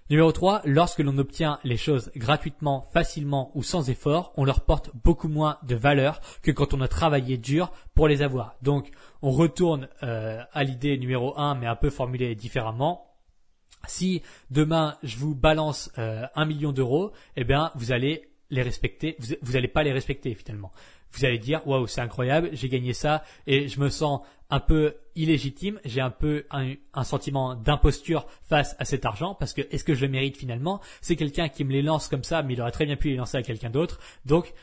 [0.10, 4.90] Numéro 3, lorsque l'on obtient les choses gratuitement, facilement ou sans effort, on leur porte
[5.04, 8.56] beaucoup moins de valeur que quand on a travaillé dur pour les avoir.
[8.64, 8.90] Donc
[9.22, 13.08] on retourne euh, à l'idée numéro 1 mais un peu formulée différemment.
[13.88, 19.18] Si demain je vous balance euh, un million d'euros, eh bien vous allez les respecter,
[19.42, 20.72] vous n'allez pas les respecter finalement.
[21.12, 24.96] Vous allez dire waouh c'est incroyable, j'ai gagné ça et je me sens un peu
[25.16, 29.96] illégitime, j'ai un peu un, sentiment d'imposture face à cet argent parce que est-ce que
[29.96, 30.82] je le mérite finalement?
[31.02, 33.16] C'est quelqu'un qui me les lance comme ça, mais il aurait très bien pu les
[33.16, 34.00] lancer à quelqu'un d'autre.
[34.26, 34.54] Donc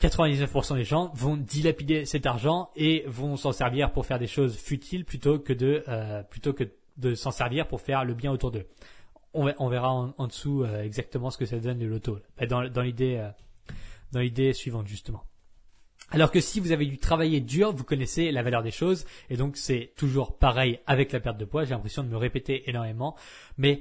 [0.00, 4.56] 99% des gens vont dilapider cet argent et vont s'en servir pour faire des choses
[4.56, 6.64] futiles plutôt que de euh, plutôt que
[6.96, 8.66] de s'en servir pour faire le bien autour d'eux
[9.34, 12.18] on, verra en, dessous euh, exactement ce que ça donne le loto.
[12.48, 13.28] Dans, l'idée, euh,
[14.12, 15.24] dans l'idée suivante justement.
[16.10, 19.36] Alors que si vous avez dû travailler dur, vous connaissez la valeur des choses, et
[19.36, 21.64] donc c'est toujours pareil avec la perte de poids.
[21.64, 23.16] J'ai l'impression de me répéter énormément,
[23.56, 23.80] mais,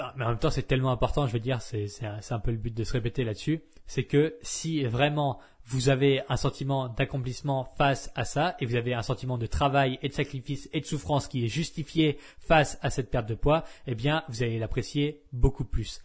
[0.00, 1.26] ah, mais en même temps c'est tellement important.
[1.26, 3.62] Je veux dire, c'est, c'est un peu le but de se répéter là-dessus.
[3.86, 8.94] C'est que si vraiment vous avez un sentiment d'accomplissement face à ça et vous avez
[8.94, 12.90] un sentiment de travail et de sacrifice et de souffrance qui est justifié face à
[12.90, 16.02] cette perte de poids, eh bien, vous allez l'apprécier beaucoup plus.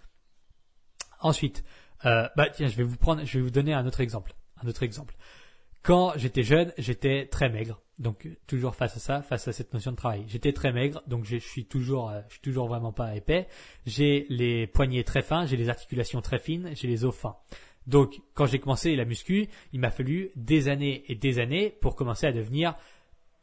[1.19, 1.63] Ensuite,
[2.05, 4.67] euh, bah tiens, je vais vous prendre, je vais vous donner un autre exemple, un
[4.67, 5.15] autre exemple.
[5.85, 9.91] Quand j'étais jeune, j'étais très maigre, donc toujours face à ça, face à cette notion
[9.91, 10.23] de travail.
[10.27, 13.47] J'étais très maigre, donc je suis toujours, euh, je suis toujours vraiment pas épais.
[13.85, 17.37] J'ai les poignets très fins, j'ai les articulations très fines, j'ai les os fins.
[17.85, 21.95] Donc, quand j'ai commencé la muscu, il m'a fallu des années et des années pour
[21.95, 22.75] commencer à devenir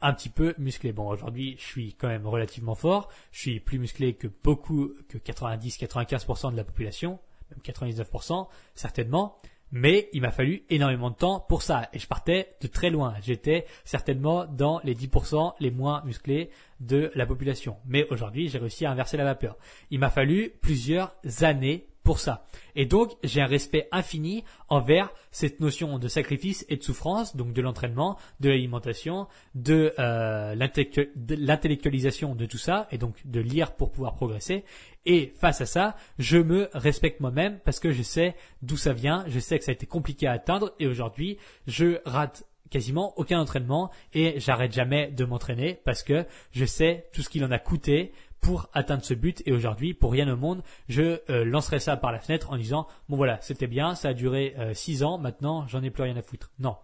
[0.01, 0.91] un petit peu musclé.
[0.91, 3.07] Bon, aujourd'hui, je suis quand même relativement fort.
[3.31, 7.19] Je suis plus musclé que beaucoup, que 90-95% de la population,
[7.51, 9.37] même 99% certainement.
[9.75, 11.89] Mais il m'a fallu énormément de temps pour ça.
[11.93, 13.15] Et je partais de très loin.
[13.23, 17.77] J'étais certainement dans les 10% les moins musclés de la population.
[17.87, 19.57] Mais aujourd'hui, j'ai réussi à inverser la vapeur.
[19.89, 22.45] Il m'a fallu plusieurs années pour ça.
[22.75, 27.53] Et donc, j'ai un respect infini envers cette notion de sacrifice et de souffrance, donc
[27.53, 33.91] de l'entraînement, de l'alimentation, de, euh, l'intellectualisation de tout ça, et donc de lire pour
[33.91, 34.63] pouvoir progresser.
[35.05, 39.23] Et face à ça, je me respecte moi-même parce que je sais d'où ça vient,
[39.27, 41.37] je sais que ça a été compliqué à atteindre, et aujourd'hui,
[41.67, 47.21] je rate quasiment aucun entraînement et j'arrête jamais de m'entraîner parce que je sais tout
[47.21, 48.11] ce qu'il en a coûté
[48.43, 49.41] pour atteindre ce but.
[49.47, 52.87] Et aujourd'hui, pour rien au monde, je euh, lancerai ça par la fenêtre en disant
[53.09, 56.17] bon voilà, c'était bien, ça a duré euh, six ans, maintenant j'en ai plus rien
[56.17, 56.51] à foutre.
[56.59, 56.75] Non,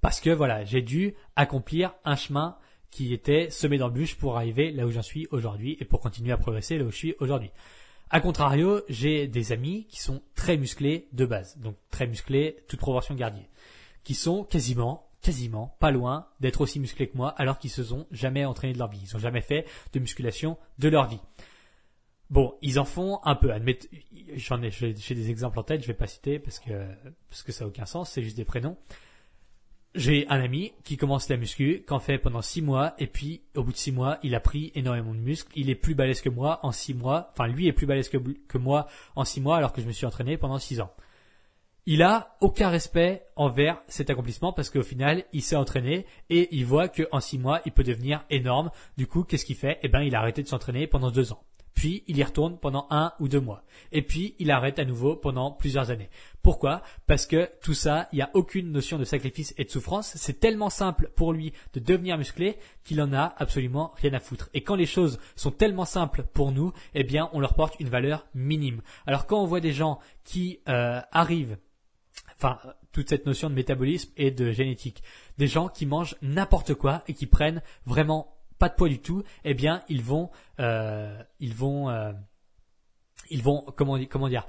[0.00, 2.56] parce que voilà, j'ai dû accomplir un chemin
[2.90, 6.38] qui était semé d'embûches pour arriver là où j'en suis aujourd'hui et pour continuer à
[6.38, 7.50] progresser là où je suis aujourd'hui.
[8.10, 12.80] A contrario, j'ai des amis qui sont très musclés de base, donc très musclés, toute
[12.80, 13.46] proportion gardée,
[14.02, 18.06] qui sont quasiment quasiment pas loin d'être aussi musclés que moi alors qu'ils se sont
[18.10, 19.00] jamais entraînés de leur vie.
[19.02, 21.20] Ils ont jamais fait de musculation de leur vie.
[22.30, 23.50] Bon, ils en font un peu.
[24.34, 26.86] J'en ai, j'ai des exemples en tête, je vais pas citer parce que
[27.30, 28.76] parce que ça a aucun sens, c'est juste des prénoms.
[29.94, 33.64] J'ai un ami qui commence la muscu, qu'en fait pendant six mois, et puis au
[33.64, 35.50] bout de six mois, il a pris énormément de muscles.
[35.56, 37.30] Il est plus balèze que moi en six mois.
[37.32, 39.92] Enfin, lui est plus balèze que, que moi en six mois, alors que je me
[39.92, 40.92] suis entraîné pendant six ans
[41.90, 46.66] il a aucun respect envers cet accomplissement parce qu'au final, il s'est entraîné et il
[46.66, 48.70] voit qu'en six mois, il peut devenir énorme.
[48.98, 49.78] Du coup, qu'est-ce qu'il fait?
[49.82, 51.42] Eh ben, il a arrêté de s'entraîner pendant deux ans.
[51.78, 55.14] puis il y retourne pendant un ou deux mois, et puis il arrête à nouveau
[55.14, 56.10] pendant plusieurs années.
[56.42, 56.82] Pourquoi?
[57.06, 60.12] Parce que tout ça, il n'y a aucune notion de sacrifice et de souffrance.
[60.16, 64.50] C'est tellement simple pour lui de devenir musclé qu'il en a absolument rien à foutre.
[64.54, 67.88] Et quand les choses sont tellement simples pour nous, eh bien, on leur porte une
[67.88, 68.82] valeur minime.
[69.06, 71.58] Alors quand on voit des gens qui euh, arrivent
[72.38, 72.58] enfin
[72.92, 75.02] toute cette notion de métabolisme et de génétique.
[75.38, 79.22] Des gens qui mangent n'importe quoi et qui prennent vraiment pas de poids du tout,
[79.44, 82.12] eh bien ils vont, euh, ils vont, euh,
[83.30, 84.46] ils vont, comment, comment dire,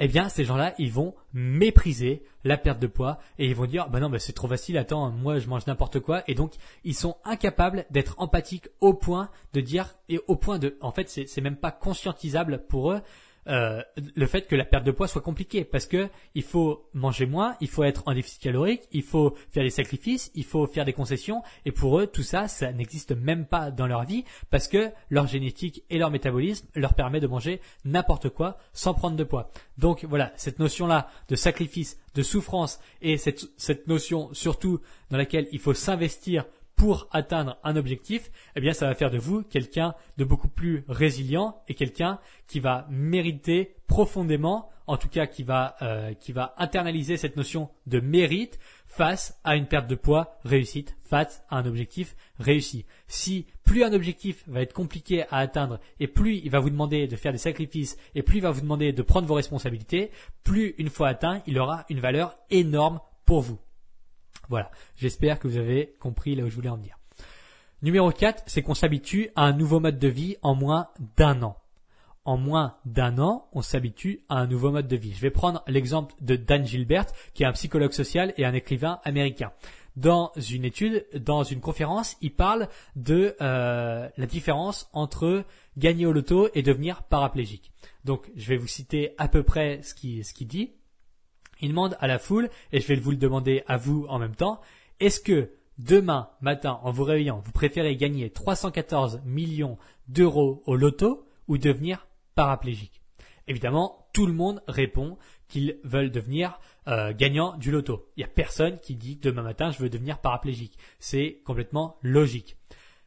[0.00, 3.88] eh bien ces gens-là, ils vont mépriser la perte de poids et ils vont dire
[3.90, 6.24] bah non bah c'est trop facile, attends, moi je mange n'importe quoi.
[6.26, 10.76] Et donc ils sont incapables d'être empathiques au point de dire et au point de
[10.80, 13.00] en fait c'est même pas conscientisable pour eux
[13.46, 17.26] euh, le fait que la perte de poids soit compliquée parce que il faut manger
[17.26, 20.84] moins, il faut être en déficit calorique, il faut faire des sacrifices, il faut faire
[20.84, 24.68] des concessions et pour eux tout ça ça n'existe même pas dans leur vie parce
[24.68, 29.24] que leur génétique et leur métabolisme leur permet de manger n'importe quoi sans prendre de
[29.24, 29.50] poids.
[29.78, 35.16] Donc voilà, cette notion là de sacrifice, de souffrance et cette, cette notion surtout dans
[35.16, 36.44] laquelle il faut s'investir
[36.80, 40.82] pour atteindre un objectif, eh bien ça va faire de vous quelqu'un de beaucoup plus
[40.88, 46.54] résilient et quelqu'un qui va mériter profondément, en tout cas qui va euh, qui va
[46.56, 51.66] internaliser cette notion de mérite face à une perte de poids réussite, face à un
[51.66, 52.86] objectif réussi.
[53.08, 57.06] Si plus un objectif va être compliqué à atteindre et plus il va vous demander
[57.06, 60.12] de faire des sacrifices et plus il va vous demander de prendre vos responsabilités,
[60.44, 63.58] plus une fois atteint, il aura une valeur énorme pour vous.
[64.50, 66.98] Voilà, j'espère que vous avez compris là où je voulais en venir.
[67.82, 71.56] Numéro 4, c'est qu'on s'habitue à un nouveau mode de vie en moins d'un an.
[72.24, 75.14] En moins d'un an, on s'habitue à un nouveau mode de vie.
[75.14, 78.98] Je vais prendre l'exemple de Dan Gilbert, qui est un psychologue social et un écrivain
[79.04, 79.52] américain.
[79.96, 85.44] Dans une étude, dans une conférence, il parle de euh, la différence entre
[85.78, 87.70] gagner au loto et devenir paraplégique.
[88.04, 90.72] Donc, je vais vous citer à peu près ce qu'il ce dit.
[91.60, 94.34] Il demande à la foule, et je vais vous le demander à vous en même
[94.34, 94.60] temps,
[94.98, 101.26] est-ce que demain matin, en vous réveillant, vous préférez gagner 314 millions d'euros au loto
[101.48, 103.00] ou devenir paraplégique?
[103.46, 105.18] Évidemment, tout le monde répond
[105.48, 108.08] qu'ils veulent devenir euh, gagnant du loto.
[108.16, 110.78] Il n'y a personne qui dit demain matin je veux devenir paraplégique.
[110.98, 112.56] C'est complètement logique.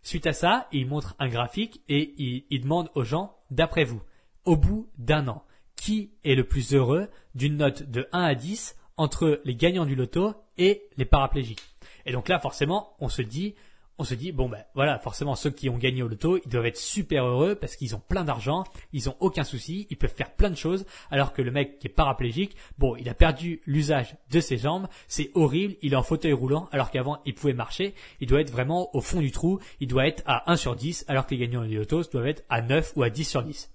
[0.02, 4.02] Suite à ça, il montre un graphique et il, il demande aux gens, d'après vous,
[4.44, 5.46] au bout d'un an,
[5.84, 9.96] qui est le plus heureux d'une note de 1 à 10 entre les gagnants du
[9.96, 11.60] loto et les paraplégiques.
[12.06, 13.56] Et donc là, forcément, on se dit,
[13.98, 16.68] on se dit, bon ben voilà, forcément ceux qui ont gagné au loto, ils doivent
[16.68, 20.34] être super heureux parce qu'ils ont plein d'argent, ils ont aucun souci, ils peuvent faire
[20.34, 24.16] plein de choses, alors que le mec qui est paraplégique, bon, il a perdu l'usage
[24.32, 27.94] de ses jambes, c'est horrible, il est en fauteuil roulant, alors qu'avant il pouvait marcher,
[28.22, 31.04] il doit être vraiment au fond du trou, il doit être à 1 sur 10,
[31.10, 33.70] alors que les gagnants du loto doivent être à 9 ou à 10 sur 10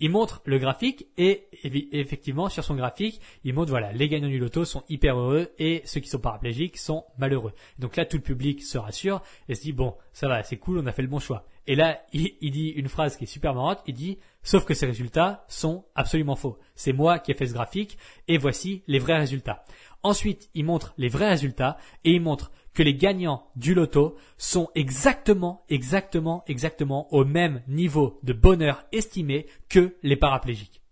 [0.00, 4.38] il montre le graphique et effectivement sur son graphique, il montre voilà, les gagnants du
[4.38, 7.52] loto sont hyper heureux et ceux qui sont paraplégiques sont malheureux.
[7.78, 10.78] Donc là tout le public se rassure et se dit bon, ça va, c'est cool,
[10.78, 11.46] on a fait le bon choix.
[11.66, 14.86] Et là, il, dit une phrase qui est super marrante, il dit sauf que ces
[14.86, 16.58] résultats sont absolument faux.
[16.74, 17.96] C'est moi qui ai fait ce graphique
[18.28, 19.64] et voici les vrais résultats.
[20.02, 24.68] Ensuite, il montre les vrais résultats et il montre que les gagnants du loto sont
[24.74, 30.82] exactement, exactement, exactement au même niveau de bonheur estimé que les paraplégiques.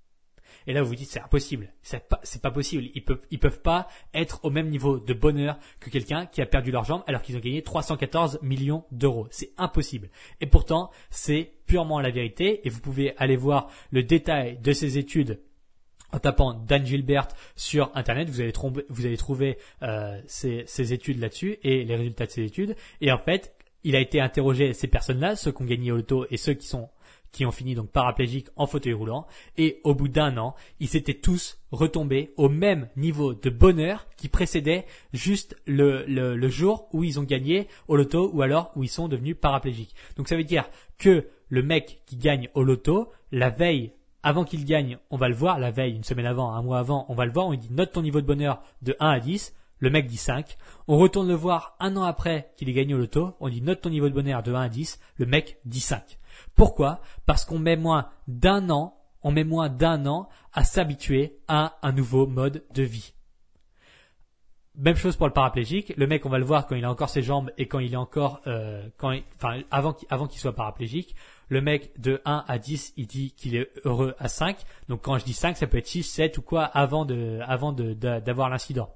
[0.66, 1.72] Et là, vous vous dites, c'est impossible.
[1.82, 2.84] C'est pas, pas possible.
[2.94, 6.70] Ils peuvent, peuvent pas être au même niveau de bonheur que quelqu'un qui a perdu
[6.70, 9.26] leur jambe alors qu'ils ont gagné 314 millions d'euros.
[9.30, 10.08] C'est impossible.
[10.40, 14.98] Et pourtant, c'est purement la vérité et vous pouvez aller voir le détail de ces
[14.98, 15.40] études
[16.12, 21.96] en tapant Dan Gilbert sur internet, vous allez, trouver euh, ces, études là-dessus et les
[21.96, 22.77] résultats de ces études.
[23.01, 26.27] Et en fait, il a été interrogé ces personnes-là, ceux qui ont gagné au loto
[26.31, 26.88] et ceux qui sont
[27.33, 29.27] qui ont fini donc paraplégiques en fauteuil roulant.
[29.57, 34.29] Et au bout d'un an, ils s'étaient tous retombés au même niveau de bonheur qui
[34.29, 38.85] précédait juste le, le, le jour où ils ont gagné au loto ou alors où
[38.85, 39.94] ils sont devenus paraplégiques.
[40.16, 44.64] Donc ça veut dire que le mec qui gagne au loto, la veille avant qu'il
[44.64, 47.26] gagne, on va le voir, la veille, une semaine avant, un mois avant, on va
[47.26, 49.90] le voir, on lui dit note ton niveau de bonheur de 1 à 10, le
[49.90, 50.56] mec dit 5.
[50.87, 53.80] On retourne le voir un an après qu'il ait gagné au loto, on dit note
[53.80, 56.18] ton niveau de bonheur de 1 à 10, le mec dit 5.
[56.54, 57.00] Pourquoi?
[57.26, 61.92] Parce qu'on met moins d'un an, on met moins d'un an à s'habituer à un
[61.92, 63.14] nouveau mode de vie.
[64.74, 65.92] Même chose pour le paraplégique.
[65.96, 67.92] Le mec, on va le voir quand il a encore ses jambes et quand il
[67.92, 71.14] est encore, euh, quand, enfin, avant, avant qu'il soit paraplégique.
[71.48, 74.56] Le mec de 1 à 10, il dit qu'il est heureux à 5.
[74.88, 77.72] Donc quand je dis 5, ça peut être 6, 7 ou quoi avant de, avant
[77.72, 78.88] de, d'avoir l'incident.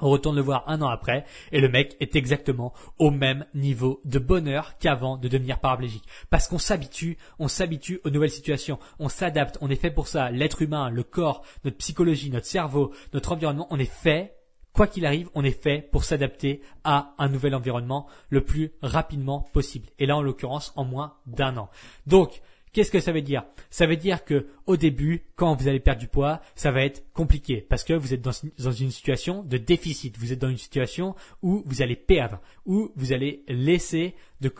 [0.00, 4.00] On retourne le voir un an après et le mec est exactement au même niveau
[4.04, 6.04] de bonheur qu'avant de devenir paraplégique.
[6.30, 10.30] Parce qu'on s'habitue, on s'habitue aux nouvelles situations, on s'adapte, on est fait pour ça.
[10.30, 14.37] L'être humain, le corps, notre psychologie, notre cerveau, notre environnement, on est fait,
[14.72, 19.40] quoi qu'il arrive, on est fait pour s'adapter à un nouvel environnement le plus rapidement
[19.52, 19.88] possible.
[19.98, 21.70] Et là, en l'occurrence, en moins d'un an.
[22.06, 23.44] Donc, Qu'est-ce que ça veut dire?
[23.70, 27.02] Ça veut dire que au début, quand vous allez perdre du poids, ça va être
[27.14, 30.18] compliqué parce que vous êtes dans, une situation de déficit.
[30.18, 34.14] Vous êtes dans une situation où vous allez perdre, où vous allez laisser,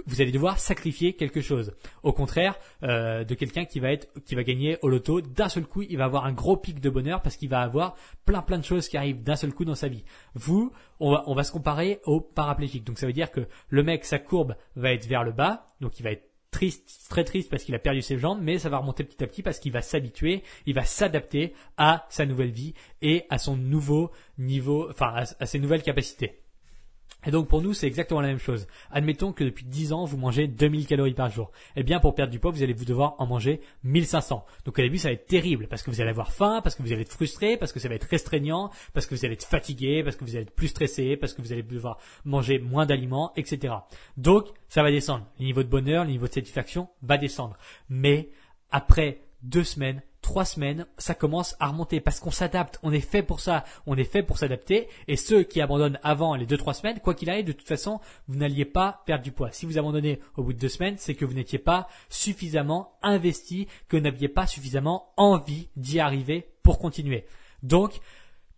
[0.07, 1.73] vous allez devoir sacrifier quelque chose.
[2.03, 5.67] Au contraire euh, de quelqu'un qui va être, qui va gagner au loto d'un seul
[5.67, 7.95] coup, il va avoir un gros pic de bonheur parce qu'il va avoir
[8.25, 10.05] plein plein de choses qui arrivent d'un seul coup dans sa vie.
[10.35, 12.85] Vous, on va, on va se comparer au paraplégique.
[12.85, 16.01] Donc ça veut dire que le mec, sa courbe va être vers le bas, donc
[16.01, 18.79] il va être triste, très triste parce qu'il a perdu ses jambes, mais ça va
[18.79, 22.75] remonter petit à petit parce qu'il va s'habituer, il va s'adapter à sa nouvelle vie
[23.03, 26.41] et à son nouveau niveau, enfin à, ses nouvelles capacités.
[27.27, 28.67] Et donc pour nous, c'est exactement la même chose.
[28.91, 31.51] Admettons que depuis 10 ans, vous mangez 2000 calories par jour.
[31.75, 34.47] Eh bien, pour perdre du poids, vous allez vous devoir en manger 1500.
[34.65, 36.83] Donc au début, ça va être terrible parce que vous allez avoir faim, parce que
[36.83, 39.45] vous allez être frustré, parce que ça va être restreignant, parce que vous allez être
[39.45, 42.87] fatigué, parce que vous allez être plus stressé, parce que vous allez devoir manger moins
[42.87, 43.75] d'aliments, etc.
[44.17, 45.27] Donc, ça va descendre.
[45.41, 47.57] Le niveau de bonheur, le niveau de satisfaction va descendre.
[47.89, 48.31] Mais
[48.71, 53.23] après deux semaines, trois semaines, ça commence à remonter parce qu'on s'adapte, on est fait
[53.23, 54.87] pour ça, on est fait pour s'adapter.
[55.07, 57.99] Et ceux qui abandonnent avant les deux trois semaines, quoi qu'il arrive, de toute façon,
[58.27, 59.53] vous n'alliez pas perdre du poids.
[59.53, 63.69] Si vous abandonnez au bout de deux semaines, c'est que vous n'étiez pas suffisamment investi,
[63.89, 67.25] que vous n'aviez pas suffisamment envie d'y arriver pour continuer.
[67.63, 67.99] Donc,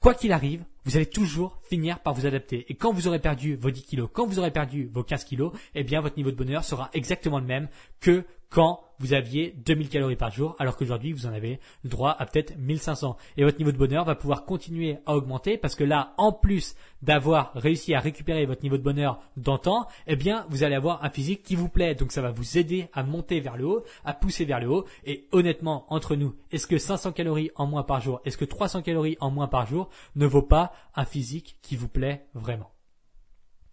[0.01, 2.67] quoi qu'il arrive, vous allez toujours finir par vous adapter.
[2.69, 5.53] Et quand vous aurez perdu vos 10 kilos, quand vous aurez perdu vos 15 kilos,
[5.77, 7.69] eh bien, votre niveau de bonheur sera exactement le même
[8.01, 12.15] que quand vous aviez 2000 calories par jour, alors qu'aujourd'hui vous en avez le droit
[12.19, 13.17] à peut-être 1500.
[13.39, 16.75] Et votre niveau de bonheur va pouvoir continuer à augmenter parce que là, en plus
[17.01, 21.11] d'avoir réussi à récupérer votre niveau de bonheur d'antan, eh bien, vous allez avoir un
[21.11, 21.95] physique qui vous plaît.
[21.95, 24.85] Donc ça va vous aider à monter vers le haut, à pousser vers le haut.
[25.05, 28.83] Et honnêtement, entre nous, est-ce que 500 calories en moins par jour, est-ce que 300
[28.83, 32.71] calories en moins par jour ne vaut pas un physique qui vous plaît vraiment?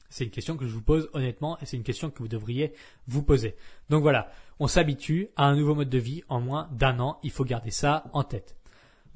[0.10, 2.74] C'est une question que je vous pose honnêtement et c'est une question que vous devriez
[3.08, 3.56] vous poser.
[3.89, 7.32] Donc voilà, on s'habitue à un nouveau mode de vie en moins d'un an, il
[7.32, 8.58] faut garder ça en tête.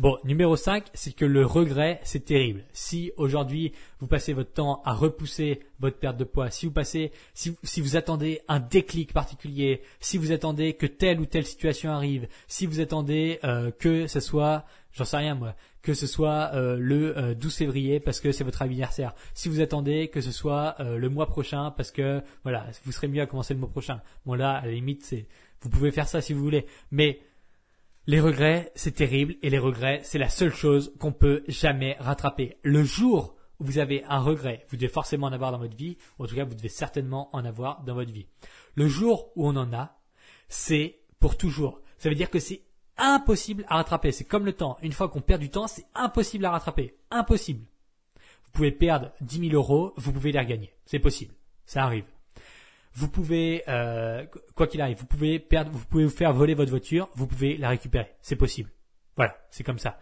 [0.02, 2.64] Bon, numéro 5, c'est que le regret, c'est terrible.
[2.74, 7.12] Si aujourd'hui, vous passez votre temps à repousser votre perte de poids, si vous passez,
[7.36, 12.28] si, vous attendez un déclic particulier, si vous attendez que telle ou telle situation arrive,
[12.48, 16.78] si vous attendez euh, que ce soit, j'en sais rien moi, que ce soit euh,
[16.78, 20.76] le 12 euh, février parce que c'est votre anniversaire, si vous attendez que ce soit
[20.80, 24.02] le mois prochain parce que voilà, vous serez mieux à commencer le mois prochain.
[24.26, 25.28] Bon là, à la limite, c'est,
[25.62, 27.20] vous pouvez faire ça si vous voulez, mais
[28.08, 32.58] les regrets, c'est terrible et les regrets, c'est la seule chose qu'on peut jamais rattraper.
[32.64, 35.98] Le jour où vous avez un regret, vous devez forcément en avoir dans votre vie,
[36.18, 38.28] en tout cas vous devez certainement en avoir dans votre vie.
[38.76, 40.00] Le jour où on en a,
[40.48, 41.80] c'est pour toujours.
[41.98, 42.64] Ça veut dire que c'est
[43.02, 44.12] impossible à rattraper.
[44.12, 44.78] C'est comme le temps.
[44.82, 46.96] Une fois qu'on perd du temps, c'est impossible à rattraper.
[47.10, 47.66] Impossible.
[48.46, 50.74] Vous pouvez perdre 10 000 euros, vous pouvez les regagner.
[50.86, 51.34] C'est possible.
[51.66, 52.06] Ça arrive.
[52.94, 56.70] Vous pouvez, euh, quoi qu'il arrive, vous pouvez perdre, vous pouvez vous faire voler votre
[56.70, 58.12] voiture, vous pouvez la récupérer.
[58.22, 58.70] C'est possible.
[59.16, 59.98] Voilà, c'est comme ça.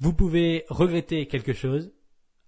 [0.00, 1.92] Vous pouvez regretter quelque chose.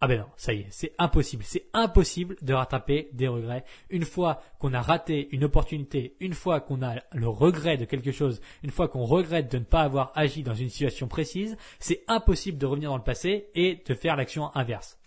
[0.01, 1.43] Ah ben non, ça y est, c'est impossible.
[1.45, 3.65] C'est impossible de rattraper des regrets.
[3.91, 8.13] Une fois qu'on a raté une opportunité, une fois qu'on a le regret de quelque
[8.13, 12.05] chose, une fois qu'on regrette de ne pas avoir agi dans une situation précise, c'est
[12.07, 14.99] impossible de revenir dans le passé et de faire l'action inverse.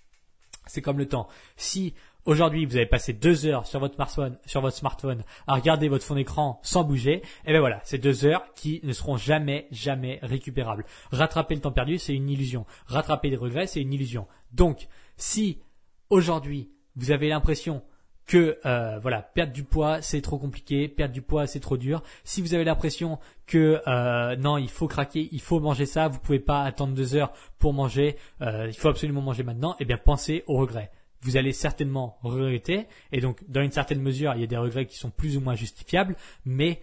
[0.67, 1.30] C'est comme le temps.
[1.56, 1.93] Si
[2.26, 6.06] Aujourd'hui, vous avez passé deux heures sur votre smartphone, sur votre smartphone à regarder votre
[6.06, 7.24] fond d'écran sans bouger.
[7.46, 10.86] Et ben voilà, c'est deux heures qui ne seront jamais, jamais récupérables.
[11.12, 12.68] Rattraper le temps perdu, c'est une illusion.
[12.86, 14.28] Rattraper les regrets, c'est une illusion.
[14.54, 15.64] Donc, si
[16.12, 17.82] aujourd'hui vous avez l'impression
[18.28, 22.04] que euh, voilà perdre du poids c'est trop compliqué, perdre du poids c'est trop dur.
[22.24, 26.20] Si vous avez l'impression que euh, non il faut craquer, il faut manger ça, vous
[26.20, 29.98] pouvez pas attendre deux heures pour manger, euh, il faut absolument manger maintenant, eh bien
[29.98, 34.44] pensez aux regrets vous allez certainement regretter, et donc dans une certaine mesure, il y
[34.44, 36.82] a des regrets qui sont plus ou moins justifiables, mais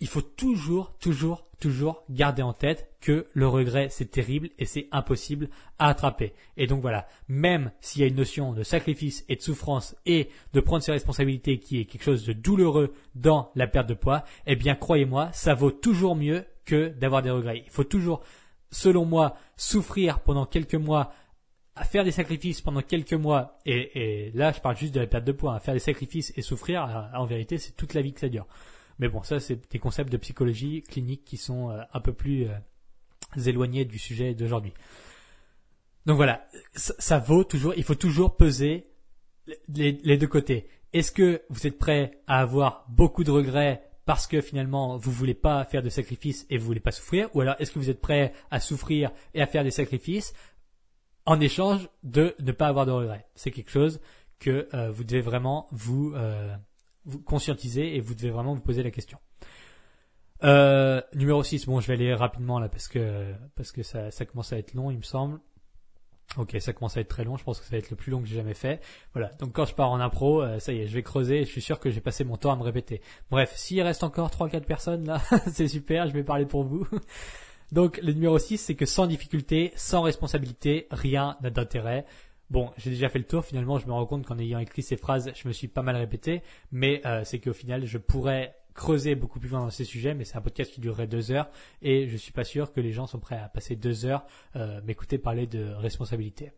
[0.00, 4.88] il faut toujours, toujours, toujours garder en tête que le regret c'est terrible et c'est
[4.92, 5.48] impossible
[5.78, 6.34] à attraper.
[6.56, 10.28] Et donc voilà, même s'il y a une notion de sacrifice et de souffrance et
[10.52, 14.24] de prendre ses responsabilités qui est quelque chose de douloureux dans la perte de poids,
[14.46, 17.62] eh bien croyez-moi, ça vaut toujours mieux que d'avoir des regrets.
[17.64, 18.22] Il faut toujours,
[18.70, 21.12] selon moi, souffrir pendant quelques mois
[21.76, 25.24] à faire des sacrifices pendant quelques mois, et, là je parle juste de la perte
[25.24, 28.20] de poids, à faire des sacrifices et souffrir, en vérité c'est toute la vie que
[28.20, 28.46] ça dure.
[28.98, 32.46] Mais bon, ça c'est des concepts de psychologie clinique qui sont euh, un peu plus
[32.48, 34.72] euh, éloignés du sujet d'aujourd'hui.
[36.06, 38.86] donc voilà, ça, ça vaut toujours, il faut toujours peser
[39.68, 40.66] les, les deux côtés.
[40.94, 45.34] Est-ce que vous êtes prêt à avoir beaucoup de regrets parce que finalement vous voulez
[45.34, 48.00] pas faire de sacrifices et vous voulez pas souffrir, ou alors est-ce que vous êtes
[48.00, 50.32] prêt à souffrir et à faire des sacrifices
[51.26, 54.00] en échange de ne pas avoir de regrets C'est quelque chose
[54.38, 56.54] que euh, vous devez vraiment vous, euh,
[57.04, 59.18] vous conscientiser et vous devez vraiment vous poser la question.
[60.44, 64.26] Euh, numéro 6, bon je vais aller rapidement là parce que parce que ça, ça
[64.26, 65.40] commence à être long il me semble.
[66.36, 67.36] Ok, ça commence à être très long.
[67.36, 68.82] Je pense que ça va être le plus long que j'ai jamais fait.
[69.14, 69.30] Voilà.
[69.38, 71.44] Donc quand je pars en impro, euh, ça y est, je vais creuser.
[71.44, 73.00] je suis sûr que j'ai passé mon temps à me répéter.
[73.30, 75.22] Bref, s'il reste encore 3-4 personnes là,
[75.52, 76.08] c'est super.
[76.08, 76.86] Je vais parler pour vous.
[77.72, 82.04] Donc le numéro 6, c'est que sans difficulté, sans responsabilité, rien n'a d'intérêt.
[82.48, 83.44] Bon, j'ai déjà fait le tour.
[83.44, 85.96] Finalement, je me rends compte qu'en ayant écrit ces phrases, je me suis pas mal
[85.96, 86.42] répété.
[86.70, 90.24] Mais euh, c'est qu'au final, je pourrais creuser beaucoup plus loin dans ces sujets, mais
[90.24, 91.48] c'est un podcast qui durerait deux heures
[91.82, 94.80] et je suis pas sûr que les gens sont prêts à passer deux heures euh,
[94.82, 96.52] m'écouter parler de responsabilité.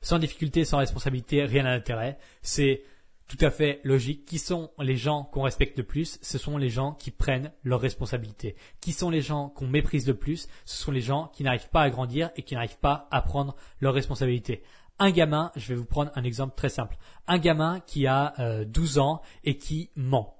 [0.00, 2.18] Sans difficulté, sans responsabilité, rien n'a d'intérêt.
[2.42, 2.82] C'est
[3.28, 4.24] tout à fait logique.
[4.24, 6.18] Qui sont les gens qu'on respecte le plus?
[6.22, 8.56] Ce sont les gens qui prennent leurs responsabilités.
[8.80, 10.48] Qui sont les gens qu'on méprise le plus?
[10.64, 13.54] Ce sont les gens qui n'arrivent pas à grandir et qui n'arrivent pas à prendre
[13.80, 14.62] leurs responsabilités.
[14.98, 16.96] Un gamin, je vais vous prendre un exemple très simple.
[17.28, 20.34] Un gamin qui a euh, 12 ans et qui ment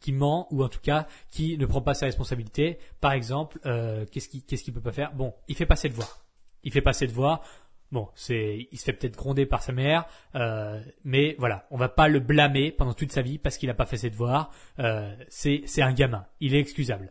[0.00, 2.78] qui, ment ou en tout cas qui ne prend pas ses responsabilités.
[3.00, 5.14] Par exemple, euh, qu'est-ce qu'il qu'est-ce qu'il peut pas faire?
[5.14, 6.24] Bon, il fait pas ses devoirs.
[6.64, 7.42] Il fait pas ses devoirs.
[7.90, 11.88] Bon, c'est, il se fait peut-être gronder par sa mère, euh, mais voilà, on va
[11.88, 14.50] pas le blâmer pendant toute sa vie parce qu'il a pas fait ses devoirs.
[14.78, 17.10] Euh, c'est, c'est un gamin, il est excusable.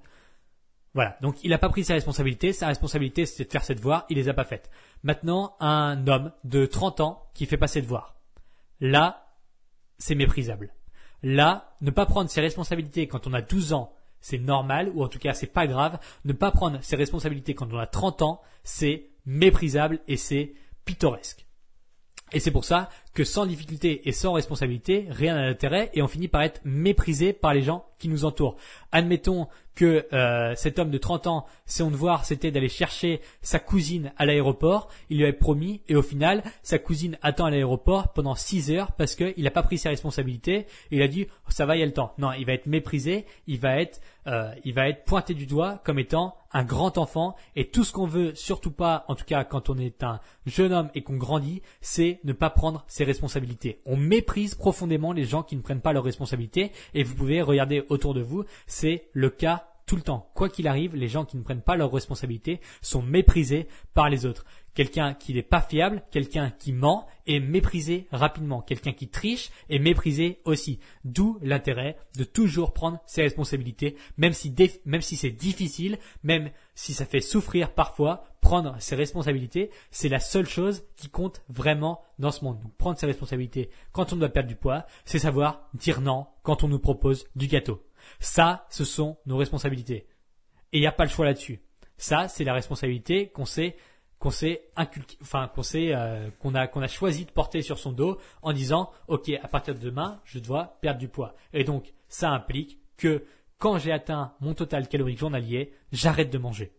[0.93, 2.53] Voilà, donc il n'a pas pris ses responsabilités.
[2.53, 4.69] Sa responsabilité, c'était de faire ses devoirs, il les a pas faites.
[5.03, 8.15] Maintenant, un homme de 30 ans qui fait pas ses devoirs.
[8.79, 9.27] Là,
[9.97, 10.73] c'est méprisable.
[11.23, 15.07] Là, ne pas prendre ses responsabilités quand on a 12 ans, c'est normal, ou en
[15.07, 15.99] tout cas c'est pas grave.
[16.25, 20.53] Ne pas prendre ses responsabilités quand on a 30 ans, c'est méprisable et c'est
[20.87, 21.45] pittoresque.
[22.31, 26.07] Et c'est pour ça que sans difficulté et sans responsabilité, rien n'a d'intérêt et on
[26.07, 28.57] finit par être méprisé par les gens qui nous entourent.
[28.91, 29.47] Admettons
[29.77, 34.25] que euh, cet homme de 30 ans, son devoir c'était d'aller chercher sa cousine à
[34.25, 38.71] l'aéroport, il lui avait promis et au final, sa cousine attend à l'aéroport pendant 6
[38.71, 41.75] heures parce qu'il n'a pas pris ses responsabilités et il a dit oh, ça va,
[41.75, 42.13] il y a le temps.
[42.17, 45.79] Non, il va être méprisé, il va être, euh, il va être pointé du doigt
[45.83, 49.43] comme étant un grand enfant et tout ce qu'on veut, surtout pas, en tout cas
[49.43, 53.79] quand on est un jeune homme et qu'on grandit, c'est ne pas prendre ses responsabilités.
[53.85, 57.83] On méprise profondément les gens qui ne prennent pas leurs responsabilités et vous pouvez regarder
[57.89, 60.29] autour de vous, c'est le cas tout le temps.
[60.35, 64.25] Quoi qu'il arrive, les gens qui ne prennent pas leurs responsabilités sont méprisés par les
[64.25, 64.45] autres.
[64.73, 68.61] Quelqu'un qui n'est pas fiable, quelqu'un qui ment est méprisé rapidement.
[68.61, 70.79] Quelqu'un qui triche est méprisé aussi.
[71.03, 74.53] D'où l'intérêt de toujours prendre ses responsabilités, même si,
[74.85, 80.21] même si c'est difficile, même si ça fait souffrir parfois, prendre ses responsabilités, c'est la
[80.21, 82.61] seule chose qui compte vraiment dans ce monde.
[82.61, 86.63] Donc, prendre ses responsabilités quand on doit perdre du poids, c'est savoir dire non quand
[86.63, 87.83] on nous propose du gâteau.
[88.21, 90.07] Ça, ce sont nos responsabilités.
[90.71, 91.59] Et il n'y a pas le choix là-dessus.
[91.97, 93.75] Ça, c'est la responsabilité qu'on s'est
[94.17, 94.69] qu'on s'est
[95.21, 98.91] enfin qu'on euh, qu'on a qu'on a choisi de porter sur son dos en disant
[99.09, 103.25] ok à partir de demain je dois perdre du poids et donc ça implique que
[103.59, 106.71] quand j'ai atteint mon total calorique journalier j'arrête de manger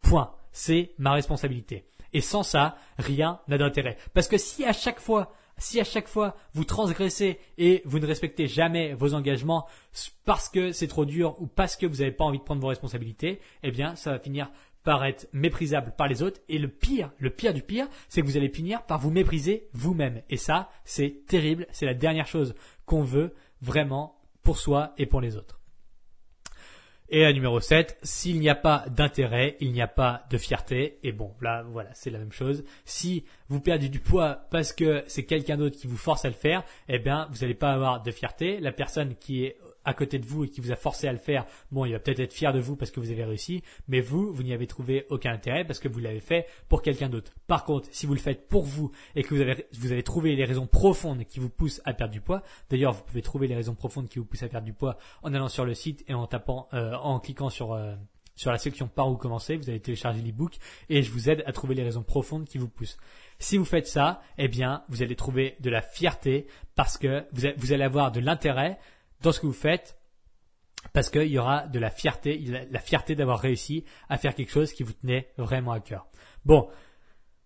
[0.00, 5.00] point c'est ma responsabilité et sans ça rien n'a d'intérêt parce que si à chaque
[5.00, 9.66] fois si à chaque fois vous transgressez et vous ne respectez jamais vos engagements
[10.24, 12.68] parce que c'est trop dur ou parce que vous n'avez pas envie de prendre vos
[12.68, 14.50] responsabilités, eh bien, ça va finir
[14.82, 16.40] par être méprisable par les autres.
[16.48, 19.68] Et le pire, le pire du pire, c'est que vous allez finir par vous mépriser
[19.72, 20.22] vous-même.
[20.30, 21.66] Et ça, c'est terrible.
[21.70, 22.54] C'est la dernière chose
[22.86, 25.59] qu'on veut vraiment pour soi et pour les autres.
[27.12, 31.00] Et la numéro 7, s'il n'y a pas d'intérêt, il n'y a pas de fierté.
[31.02, 32.64] Et bon, là, voilà, c'est la même chose.
[32.84, 36.34] Si vous perdez du poids parce que c'est quelqu'un d'autre qui vous force à le
[36.34, 38.60] faire, eh bien, vous n'allez pas avoir de fierté.
[38.60, 41.18] La personne qui est à côté de vous et qui vous a forcé à le
[41.18, 44.00] faire, bon, il va peut-être être fier de vous parce que vous avez réussi, mais
[44.00, 47.32] vous, vous n'y avez trouvé aucun intérêt parce que vous l'avez fait pour quelqu'un d'autre.
[47.46, 50.36] Par contre, si vous le faites pour vous et que vous avez, vous avez trouvé
[50.36, 53.54] les raisons profondes qui vous poussent à perdre du poids, d'ailleurs, vous pouvez trouver les
[53.54, 56.14] raisons profondes qui vous poussent à perdre du poids en allant sur le site et
[56.14, 57.94] en tapant, euh, en cliquant sur euh,
[58.40, 60.56] sur la section par où commencer, vous allez télécharger l'ebook
[60.88, 62.96] et je vous aide à trouver les raisons profondes qui vous poussent.
[63.38, 67.72] Si vous faites ça, eh bien, vous allez trouver de la fierté parce que vous
[67.72, 68.78] allez avoir de l'intérêt
[69.22, 69.96] dans ce que vous faites
[70.92, 72.38] parce qu'il y aura de la fierté,
[72.70, 76.06] la fierté d'avoir réussi à faire quelque chose qui vous tenait vraiment à cœur.
[76.44, 76.68] Bon,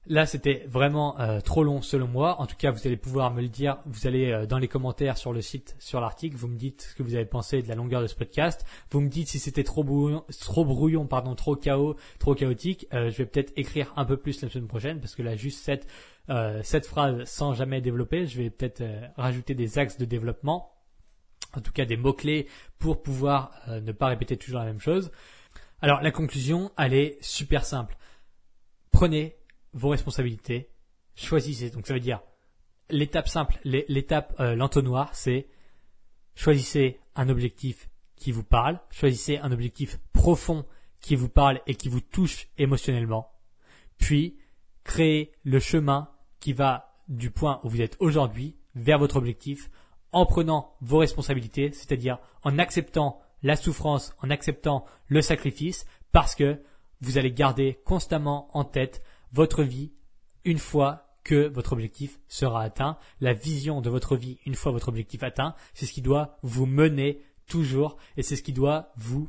[0.07, 2.39] Là, c'était vraiment euh, trop long selon moi.
[2.39, 3.79] En tout cas, vous allez pouvoir me le dire.
[3.87, 6.95] Vous allez euh, dans les commentaires sur le site, sur l'article, vous me dites ce
[6.95, 8.67] que vous avez pensé de la longueur de ce podcast.
[8.91, 12.87] Vous me dites si c'était trop brouillon, trop brouillon, pardon, trop chaos, trop chaotique.
[12.93, 15.63] Euh, je vais peut-être écrire un peu plus la semaine prochaine parce que là, juste
[15.65, 15.87] cette
[16.63, 18.83] cette phrase sans jamais développer, je vais peut-être
[19.19, 20.73] rajouter des axes de développement,
[21.57, 22.49] en tout cas des mots clés
[22.79, 25.11] pour pouvoir ne pas répéter toujours la même chose.
[25.81, 27.97] Alors la conclusion, elle est super simple.
[28.91, 29.37] Prenez
[29.73, 30.71] vos responsabilités,
[31.15, 31.71] choisissez.
[31.71, 32.21] Donc ça veut dire
[32.91, 35.47] l'étape simple, l'étape euh, l'entonnoir, c'est
[36.35, 40.65] choisissez un objectif qui vous parle, choisissez un objectif profond
[41.01, 43.31] qui vous parle et qui vous touche émotionnellement,
[43.99, 44.39] puis
[44.85, 46.09] créez le chemin
[46.41, 49.71] qui va du point où vous êtes aujourd'hui vers votre objectif
[50.15, 56.63] en prenant vos responsabilités, c'est-à-dire en acceptant la souffrance, en acceptant le sacrifice, parce que
[57.01, 59.03] vous allez garder constamment en tête
[59.33, 59.93] votre vie
[60.45, 62.97] une fois que votre objectif sera atteint.
[63.21, 66.67] La vision de votre vie une fois votre objectif atteint, c'est ce qui doit vous
[66.67, 69.29] mener toujours et c'est ce qui doit vous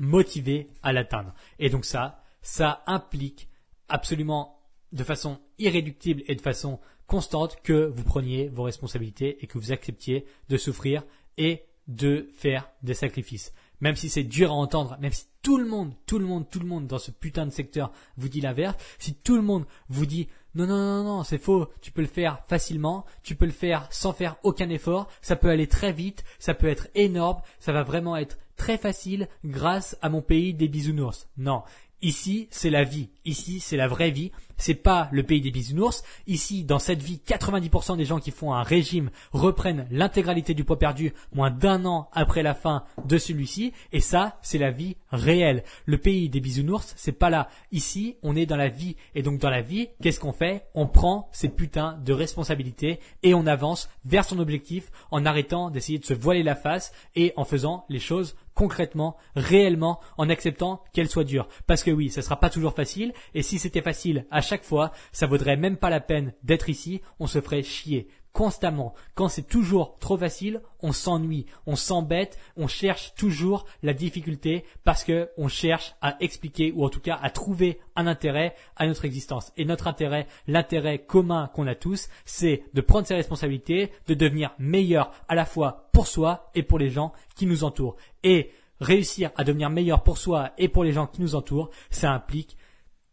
[0.00, 1.34] motiver à l'atteindre.
[1.58, 3.48] Et donc ça, ça implique
[3.88, 4.60] absolument
[4.92, 9.72] de façon irréductible et de façon constante que vous preniez vos responsabilités et que vous
[9.72, 11.04] acceptiez de souffrir
[11.36, 13.52] et de faire des sacrifices
[13.84, 16.58] même si c'est dur à entendre, même si tout le monde, tout le monde, tout
[16.58, 20.06] le monde dans ce putain de secteur vous dit l'inverse, si tout le monde vous
[20.06, 23.52] dit non, non, non, non, c'est faux, tu peux le faire facilement, tu peux le
[23.52, 27.72] faire sans faire aucun effort, ça peut aller très vite, ça peut être énorme, ça
[27.72, 31.28] va vraiment être très facile grâce à mon pays des bisounours.
[31.36, 31.62] Non,
[32.04, 33.08] Ici, c'est la vie.
[33.24, 34.30] Ici, c'est la vraie vie.
[34.56, 36.02] C'est pas le pays des bisounours.
[36.26, 40.78] Ici, dans cette vie, 90% des gens qui font un régime reprennent l'intégralité du poids
[40.78, 43.72] perdu moins d'un an après la fin de celui-ci.
[43.92, 45.64] Et ça, c'est la vie réelle.
[45.86, 47.48] Le pays des bisounours, c'est pas là.
[47.72, 48.96] Ici, on est dans la vie.
[49.14, 50.66] Et donc, dans la vie, qu'est-ce qu'on fait?
[50.74, 55.98] On prend ces putains de responsabilités et on avance vers son objectif en arrêtant d'essayer
[55.98, 61.08] de se voiler la face et en faisant les choses concrètement, réellement, en acceptant qu'elle
[61.08, 61.48] soit dure.
[61.66, 64.92] Parce que oui, ça sera pas toujours facile, et si c'était facile à chaque fois,
[65.10, 68.94] ça vaudrait même pas la peine d'être ici, on se ferait chier constamment.
[69.14, 75.04] Quand c'est toujours trop facile, on s'ennuie, on s'embête, on cherche toujours la difficulté parce
[75.04, 79.04] que on cherche à expliquer ou en tout cas à trouver un intérêt à notre
[79.04, 79.52] existence.
[79.56, 84.52] Et notre intérêt, l'intérêt commun qu'on a tous, c'est de prendre ses responsabilités, de devenir
[84.58, 87.96] meilleur à la fois pour soi et pour les gens qui nous entourent.
[88.24, 92.12] Et réussir à devenir meilleur pour soi et pour les gens qui nous entourent, ça
[92.12, 92.56] implique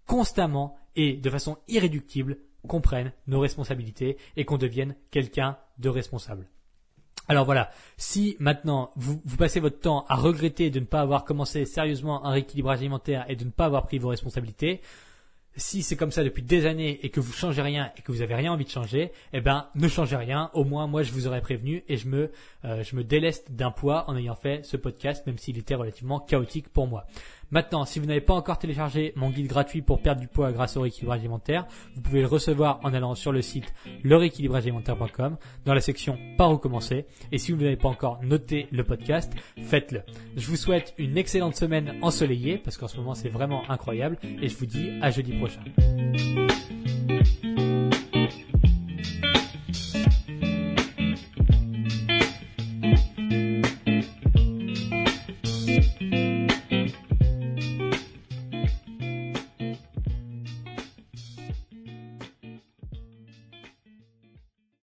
[0.08, 2.38] constamment et de façon irréductible
[2.68, 6.48] qu'on prenne nos responsabilités et qu'on devienne quelqu'un de responsable.
[7.28, 11.66] Alors voilà, si maintenant vous, passez votre temps à regretter de ne pas avoir commencé
[11.66, 14.82] sérieusement un rééquilibrage alimentaire et de ne pas avoir pris vos responsabilités,
[15.56, 18.22] si c'est comme ça depuis des années et que vous changez rien et que vous
[18.22, 20.50] avez rien envie de changer, eh ben ne changez rien.
[20.54, 22.32] Au moins moi je vous aurais prévenu et je me
[22.66, 26.20] euh, je me déleste d'un poids en ayant fait ce podcast, même s'il était relativement
[26.20, 27.06] chaotique pour moi.
[27.52, 30.78] Maintenant, si vous n'avez pas encore téléchargé mon guide gratuit pour perdre du poids grâce
[30.78, 33.74] au rééquilibrage alimentaire, vous pouvez le recevoir en allant sur le site
[34.04, 37.06] lerééquilibragealimentaire.com dans la section par où commencer.
[37.32, 40.02] Et si vous n'avez pas encore noté le podcast, faites-le.
[40.38, 44.48] Je vous souhaite une excellente semaine ensoleillée parce qu'en ce moment c'est vraiment incroyable et
[44.48, 45.62] je vous dis à jeudi prochain.